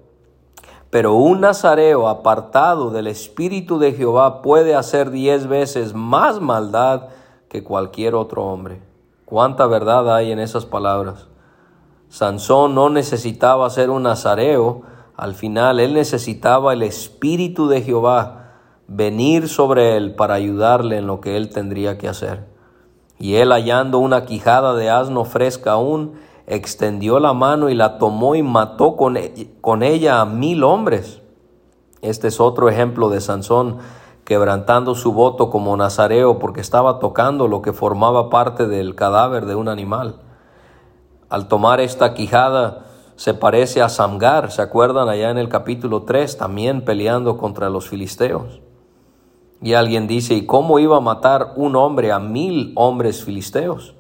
pero 0.90 1.14
un 1.14 1.40
nazareo 1.40 2.09
apartado 2.09 2.90
del 2.90 3.09
Espíritu 3.09 3.79
de 3.79 3.92
Jehová 3.92 4.42
puede 4.42 4.77
hacer 4.77 5.11
diez 5.11 5.49
veces 5.49 5.92
más 5.92 6.40
maldad 6.40 7.09
que 7.49 7.64
cualquier 7.64 8.14
otro 8.14 8.44
hombre. 8.44 8.81
¿Cuánta 9.25 9.66
verdad 9.66 10.14
hay 10.14 10.31
en 10.31 10.38
esas 10.38 10.66
palabras? 10.66 11.27
Sansón 12.09 12.77
no 12.77 12.90
necesitaba 12.90 13.68
ser 13.70 13.90
un 13.90 14.05
nazareo, 14.05 14.83
al 15.16 15.35
final 15.35 15.81
él 15.81 15.94
necesitaba 15.94 16.73
el 16.73 16.85
Espíritu 16.85 17.66
de 17.66 17.83
Jehová 17.83 18.53
venir 18.87 19.49
sobre 19.49 19.97
él 19.97 20.14
para 20.14 20.35
ayudarle 20.35 20.99
en 20.99 21.09
lo 21.09 21.20
que 21.20 21.37
él 21.37 21.49
tendría 21.49 21.99
que 21.99 22.09
hacer. 22.09 22.53
Y 23.18 23.37
él 23.37 23.53
hallando 23.53 23.98
una 23.98 24.24
quijada 24.24 24.74
de 24.74 24.90
asno 24.90 25.24
fresca 25.24 25.72
aún, 25.72 26.14
extendió 26.46 27.20
la 27.20 27.33
mano 27.33 27.70
y 27.70 27.74
la 27.74 27.98
tomó 27.98 28.35
y 28.35 28.42
mató 28.42 28.96
con, 28.96 29.16
e, 29.16 29.53
con 29.61 29.83
ella 29.83 30.20
a 30.20 30.27
mil 30.27 30.64
hombres. 30.64 31.22
Este 32.03 32.29
es 32.29 32.40
otro 32.40 32.68
ejemplo 32.68 33.09
de 33.09 33.20
Sansón 33.20 33.79
quebrantando 34.24 34.94
su 34.94 35.12
voto 35.12 35.50
como 35.50 35.77
nazareo 35.77 36.38
porque 36.38 36.61
estaba 36.61 36.98
tocando 36.98 37.46
lo 37.46 37.62
que 37.62 37.72
formaba 37.72 38.31
parte 38.31 38.66
del 38.66 38.94
cadáver 38.94 39.46
de 39.46 39.55
un 39.55 39.68
animal. 39.68 40.20
Al 41.29 41.48
tomar 41.48 41.81
esta 41.81 42.14
quijada 42.14 42.87
se 43.16 43.35
parece 43.35 43.81
a 43.81 43.88
Samgar, 43.88 44.50
¿se 44.50 44.62
acuerdan 44.62 45.09
allá 45.09 45.31
en 45.31 45.38
el 45.38 45.48
capítulo 45.48 46.03
3, 46.03 46.37
también 46.37 46.85
peleando 46.85 47.37
contra 47.37 47.70
los 47.70 47.88
filisteos? 47.88 48.61
Y 49.64 49.72
alguien 49.72 50.07
dice, 50.07 50.35
¿y 50.35 50.44
cómo 50.44 50.79
iba 50.79 50.98
a 50.98 51.00
matar 51.00 51.55
un 51.57 51.74
hombre 51.74 52.12
a 52.12 52.18
mil 52.18 52.72
hombres 52.77 53.24
filisteos? 53.24 53.94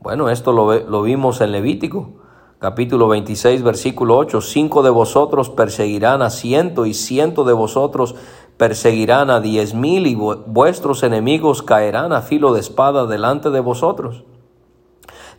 Bueno, 0.00 0.30
esto 0.30 0.50
lo, 0.50 0.72
lo 0.72 1.02
vimos 1.02 1.42
en 1.42 1.52
Levítico, 1.52 2.14
capítulo 2.58 3.06
26, 3.08 3.62
versículo 3.62 4.16
8. 4.16 4.40
Cinco 4.40 4.82
de 4.82 4.88
vosotros 4.88 5.50
perseguirán 5.50 6.22
a 6.22 6.30
ciento 6.30 6.86
y 6.86 6.94
ciento 6.94 7.44
de 7.44 7.52
vosotros 7.52 8.14
perseguirán 8.56 9.28
a 9.28 9.40
diez 9.40 9.74
mil 9.74 10.06
y 10.06 10.14
vuestros 10.14 11.02
enemigos 11.02 11.62
caerán 11.62 12.14
a 12.14 12.22
filo 12.22 12.54
de 12.54 12.60
espada 12.60 13.04
delante 13.04 13.50
de 13.50 13.60
vosotros. 13.60 14.24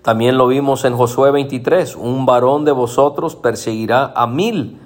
También 0.04 0.38
lo 0.38 0.45
vimos 0.45 0.86
en 0.86 0.95
Josué 0.95 1.32
23, 1.32 1.95
un 1.95 2.28
varón 2.28 2.65
de 2.65 2.71
vosotros 2.71 3.36
perseguirá 3.36 4.13
a 4.15 4.28
mil, 4.28 4.80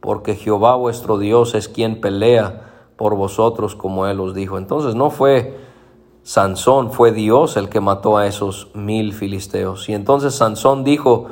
porque 0.00 0.34
Jehová 0.34 0.74
vuestro 0.74 1.18
Dios 1.18 1.54
es 1.54 1.68
quien 1.68 2.00
pelea 2.00 2.73
por 2.96 3.16
vosotros, 3.16 3.74
como 3.74 4.06
él 4.06 4.20
os 4.20 4.34
dijo. 4.34 4.58
Entonces 4.58 4.94
no 4.94 5.10
fue 5.10 5.58
Sansón, 6.22 6.90
fue 6.90 7.12
Dios 7.12 7.56
el 7.56 7.68
que 7.68 7.80
mató 7.80 8.16
a 8.16 8.26
esos 8.26 8.68
mil 8.74 9.12
filisteos. 9.12 9.88
Y 9.88 9.94
entonces 9.94 10.34
Sansón 10.34 10.84
dijo, 10.84 11.26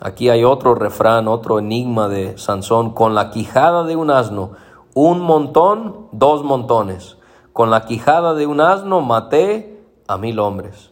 aquí 0.00 0.28
hay 0.28 0.44
otro 0.44 0.74
refrán, 0.74 1.28
otro 1.28 1.58
enigma 1.58 2.08
de 2.08 2.36
Sansón, 2.38 2.90
con 2.90 3.14
la 3.14 3.30
quijada 3.30 3.84
de 3.84 3.96
un 3.96 4.10
asno, 4.10 4.50
un 4.94 5.20
montón, 5.20 6.08
dos 6.12 6.44
montones. 6.44 7.16
Con 7.52 7.70
la 7.70 7.84
quijada 7.84 8.34
de 8.34 8.46
un 8.46 8.60
asno 8.60 9.00
maté 9.00 9.80
a 10.08 10.18
mil 10.18 10.38
hombres. 10.40 10.90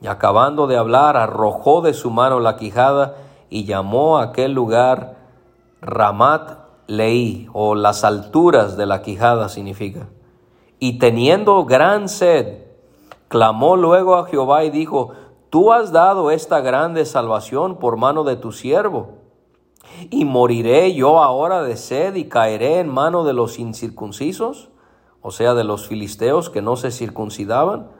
Y 0.00 0.06
acabando 0.06 0.66
de 0.66 0.76
hablar, 0.76 1.16
arrojó 1.16 1.82
de 1.82 1.92
su 1.92 2.10
mano 2.10 2.40
la 2.40 2.56
quijada 2.56 3.16
y 3.50 3.64
llamó 3.64 4.18
a 4.18 4.24
aquel 4.24 4.52
lugar 4.52 5.16
Ramat 5.80 6.67
Leí, 6.88 7.48
o 7.52 7.76
las 7.76 8.02
alturas 8.02 8.76
de 8.76 8.86
la 8.86 9.02
quijada 9.02 9.48
significa. 9.48 10.08
Y 10.80 10.98
teniendo 10.98 11.64
gran 11.64 12.08
sed, 12.08 12.68
Clamó 13.28 13.76
luego 13.76 14.16
a 14.16 14.24
Jehová 14.24 14.64
y 14.64 14.70
dijo, 14.70 15.10
Tú 15.50 15.72
has 15.72 15.92
dado 15.92 16.30
esta 16.30 16.60
grande 16.60 17.04
salvación 17.04 17.76
por 17.76 17.96
mano 17.96 18.24
de 18.24 18.36
tu 18.36 18.52
siervo. 18.52 19.18
¿Y 20.10 20.24
moriré 20.24 20.94
yo 20.94 21.22
ahora 21.22 21.62
de 21.62 21.76
sed 21.76 22.14
y 22.16 22.28
caeré 22.28 22.80
en 22.80 22.88
mano 22.88 23.24
de 23.24 23.32
los 23.32 23.58
incircuncisos? 23.58 24.70
O 25.22 25.30
sea, 25.30 25.54
de 25.54 25.64
los 25.64 25.88
filisteos 25.88 26.50
que 26.50 26.62
no 26.62 26.76
se 26.76 26.90
circuncidaban. 26.90 27.90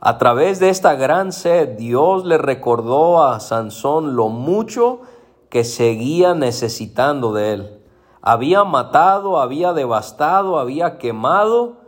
A 0.00 0.18
través 0.18 0.60
de 0.60 0.68
esta 0.68 0.94
gran 0.94 1.32
sed, 1.32 1.76
Dios 1.76 2.24
le 2.24 2.38
recordó 2.38 3.22
a 3.24 3.38
Sansón 3.40 4.16
lo 4.16 4.28
mucho 4.28 5.00
que 5.48 5.64
seguía 5.64 6.34
necesitando 6.34 7.32
de 7.32 7.52
él. 7.52 7.81
Había 8.22 8.62
matado, 8.62 9.40
había 9.40 9.72
devastado, 9.72 10.58
había 10.58 10.96
quemado, 10.98 11.78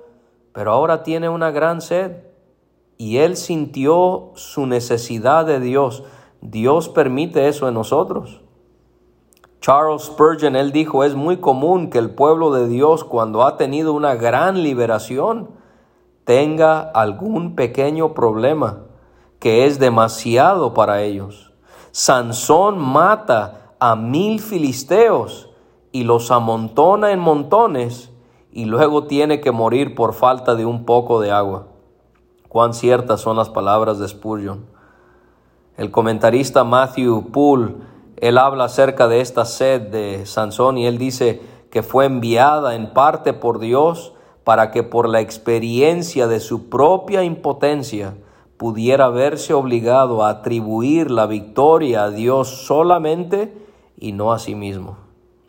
pero 0.53 0.73
ahora 0.73 1.05
tiene 1.05 1.29
una 1.29 1.53
gran 1.53 1.81
sed 1.81 2.25
y 2.99 3.18
él 3.18 3.37
sintió 3.37 4.33
su 4.35 4.66
necesidad 4.66 5.47
de 5.47 5.61
Dios. 5.61 6.03
Dios 6.40 6.88
permite 6.88 7.47
eso 7.47 7.68
en 7.68 7.75
nosotros. 7.75 8.40
Charles 9.61 10.03
Spurgeon, 10.03 10.57
él 10.57 10.73
dijo, 10.73 11.05
es 11.05 11.14
muy 11.14 11.38
común 11.38 11.88
que 11.88 11.99
el 11.99 12.11
pueblo 12.11 12.53
de 12.53 12.68
Dios 12.68 13.05
cuando 13.05 13.44
ha 13.44 13.57
tenido 13.57 13.92
una 13.92 14.16
gran 14.16 14.62
liberación 14.62 15.51
tenga 16.25 16.81
algún 16.81 17.55
pequeño 17.55 18.12
problema 18.12 18.81
que 19.38 19.66
es 19.66 19.79
demasiado 19.79 20.75
para 20.75 21.03
ellos. 21.03 21.53
Sansón 21.92 22.79
mata 22.79 23.75
a 23.79 23.94
mil 23.94 24.40
filisteos 24.40 25.54
y 25.95 26.03
los 26.03 26.33
amontona 26.33 27.13
en 27.13 27.21
montones 27.21 28.11
y 28.51 28.65
luego 28.65 29.05
tiene 29.05 29.41
que 29.41 29.53
morir 29.53 29.95
por 29.95 30.13
falta 30.13 30.57
de 30.57 30.67
un 30.67 30.85
poco 30.85 31.21
de 31.21 31.31
agua. 31.31 31.69
Cuán 32.49 32.75
ciertas 32.75 33.21
son 33.21 33.37
las 33.37 33.49
palabras 33.49 34.01
de 34.01 34.09
Spurgeon. 34.09 34.67
El 35.77 35.93
comentarista 35.93 36.65
Matthew 36.65 37.31
Poole, 37.31 37.77
él 38.17 38.39
habla 38.39 38.65
acerca 38.65 39.07
de 39.07 39.21
esta 39.21 39.45
sed 39.45 39.83
de 39.83 40.27
Sansón 40.27 40.79
y 40.79 40.87
él 40.87 40.99
dice 40.99 41.41
que 41.71 41.85
fue 41.85 42.07
enviada 42.07 42.75
en 42.75 42.93
parte 42.93 43.33
por 43.33 43.61
Dios 43.61 44.15
para 44.43 44.73
que 44.73 44.83
por 44.83 45.09
la 45.09 45.21
experiencia 45.21 46.27
de 46.27 46.41
su 46.41 46.69
propia 46.69 47.23
impotencia 47.23 48.17
pudiera 48.57 49.11
verse 49.11 49.55
obligado 49.55 50.25
a 50.25 50.31
atribuir 50.31 51.13
la 51.13 51.27
victoria 51.27 52.03
a 52.03 52.11
Dios 52.11 52.49
solamente 52.67 53.57
y 53.97 54.11
no 54.11 54.33
a 54.33 54.41
sí 54.41 54.57
mismo. 54.57 55.04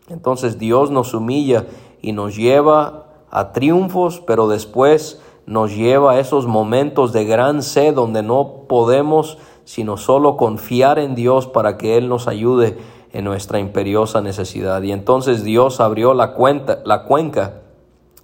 Entonces 0.08 0.58
Dios 0.58 0.90
nos 0.90 1.14
humilla 1.14 1.66
y 2.00 2.12
nos 2.12 2.36
lleva 2.36 3.06
a 3.30 3.52
triunfos, 3.52 4.22
pero 4.26 4.48
después 4.48 5.20
nos 5.46 5.74
lleva 5.74 6.12
a 6.12 6.20
esos 6.20 6.46
momentos 6.46 7.12
de 7.12 7.24
gran 7.24 7.62
sed 7.62 7.94
donde 7.94 8.22
no 8.22 8.64
podemos 8.68 9.38
sino 9.66 9.96
solo 9.96 10.36
confiar 10.36 11.00
en 11.00 11.16
Dios 11.16 11.48
para 11.48 11.76
que 11.76 11.98
Él 11.98 12.08
nos 12.08 12.28
ayude 12.28 12.78
en 13.12 13.24
nuestra 13.24 13.58
imperiosa 13.58 14.20
necesidad. 14.20 14.80
Y 14.82 14.92
entonces 14.92 15.42
Dios 15.42 15.80
abrió 15.80 16.14
la, 16.14 16.34
cuenta, 16.34 16.80
la 16.84 17.02
cuenca 17.02 17.62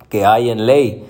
que 0.08 0.24
hay 0.24 0.50
en 0.50 0.66
ley, 0.66 1.04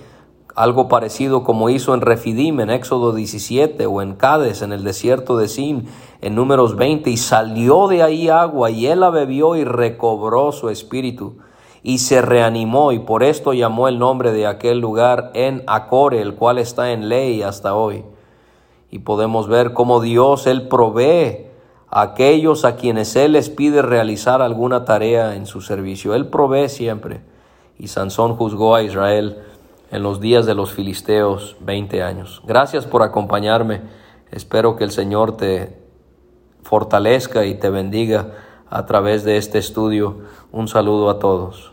algo 0.54 0.88
parecido 0.88 1.44
como 1.44 1.70
hizo 1.70 1.94
en 1.94 2.00
Refidim 2.00 2.60
en 2.60 2.70
Éxodo 2.70 3.12
17 3.12 3.86
o 3.86 4.02
en 4.02 4.14
Cades 4.14 4.62
en 4.62 4.72
el 4.72 4.84
desierto 4.84 5.36
de 5.36 5.48
Sin 5.48 5.88
en 6.20 6.34
números 6.34 6.76
20 6.76 7.10
y 7.10 7.16
salió 7.16 7.88
de 7.88 8.02
ahí 8.02 8.28
agua 8.28 8.70
y 8.70 8.86
él 8.86 9.00
la 9.00 9.10
bebió 9.10 9.56
y 9.56 9.64
recobró 9.64 10.52
su 10.52 10.68
espíritu 10.68 11.38
y 11.82 11.98
se 11.98 12.22
reanimó 12.22 12.92
y 12.92 13.00
por 13.00 13.22
esto 13.22 13.52
llamó 13.52 13.88
el 13.88 13.98
nombre 13.98 14.32
de 14.32 14.46
aquel 14.46 14.78
lugar 14.78 15.30
en 15.34 15.62
Acore, 15.66 16.20
el 16.20 16.34
cual 16.34 16.58
está 16.58 16.92
en 16.92 17.08
ley 17.08 17.42
hasta 17.42 17.74
hoy. 17.74 18.04
Y 18.90 19.00
podemos 19.00 19.48
ver 19.48 19.72
cómo 19.72 20.00
Dios, 20.00 20.46
Él 20.46 20.68
provee 20.68 21.46
a 21.88 22.02
aquellos 22.02 22.64
a 22.64 22.76
quienes 22.76 23.16
Él 23.16 23.32
les 23.32 23.50
pide 23.50 23.82
realizar 23.82 24.42
alguna 24.42 24.84
tarea 24.84 25.34
en 25.34 25.46
su 25.46 25.60
servicio. 25.60 26.14
Él 26.14 26.28
provee 26.28 26.68
siempre. 26.68 27.22
Y 27.78 27.88
Sansón 27.88 28.36
juzgó 28.36 28.76
a 28.76 28.82
Israel 28.82 29.38
en 29.92 30.02
los 30.02 30.20
días 30.20 30.46
de 30.46 30.54
los 30.54 30.72
filisteos 30.72 31.56
20 31.60 32.02
años. 32.02 32.42
Gracias 32.44 32.86
por 32.86 33.02
acompañarme. 33.02 33.82
Espero 34.30 34.74
que 34.74 34.84
el 34.84 34.90
Señor 34.90 35.36
te 35.36 35.78
fortalezca 36.62 37.44
y 37.44 37.54
te 37.54 37.68
bendiga 37.68 38.32
a 38.70 38.86
través 38.86 39.22
de 39.22 39.36
este 39.36 39.58
estudio. 39.58 40.22
Un 40.50 40.66
saludo 40.66 41.10
a 41.10 41.18
todos. 41.18 41.72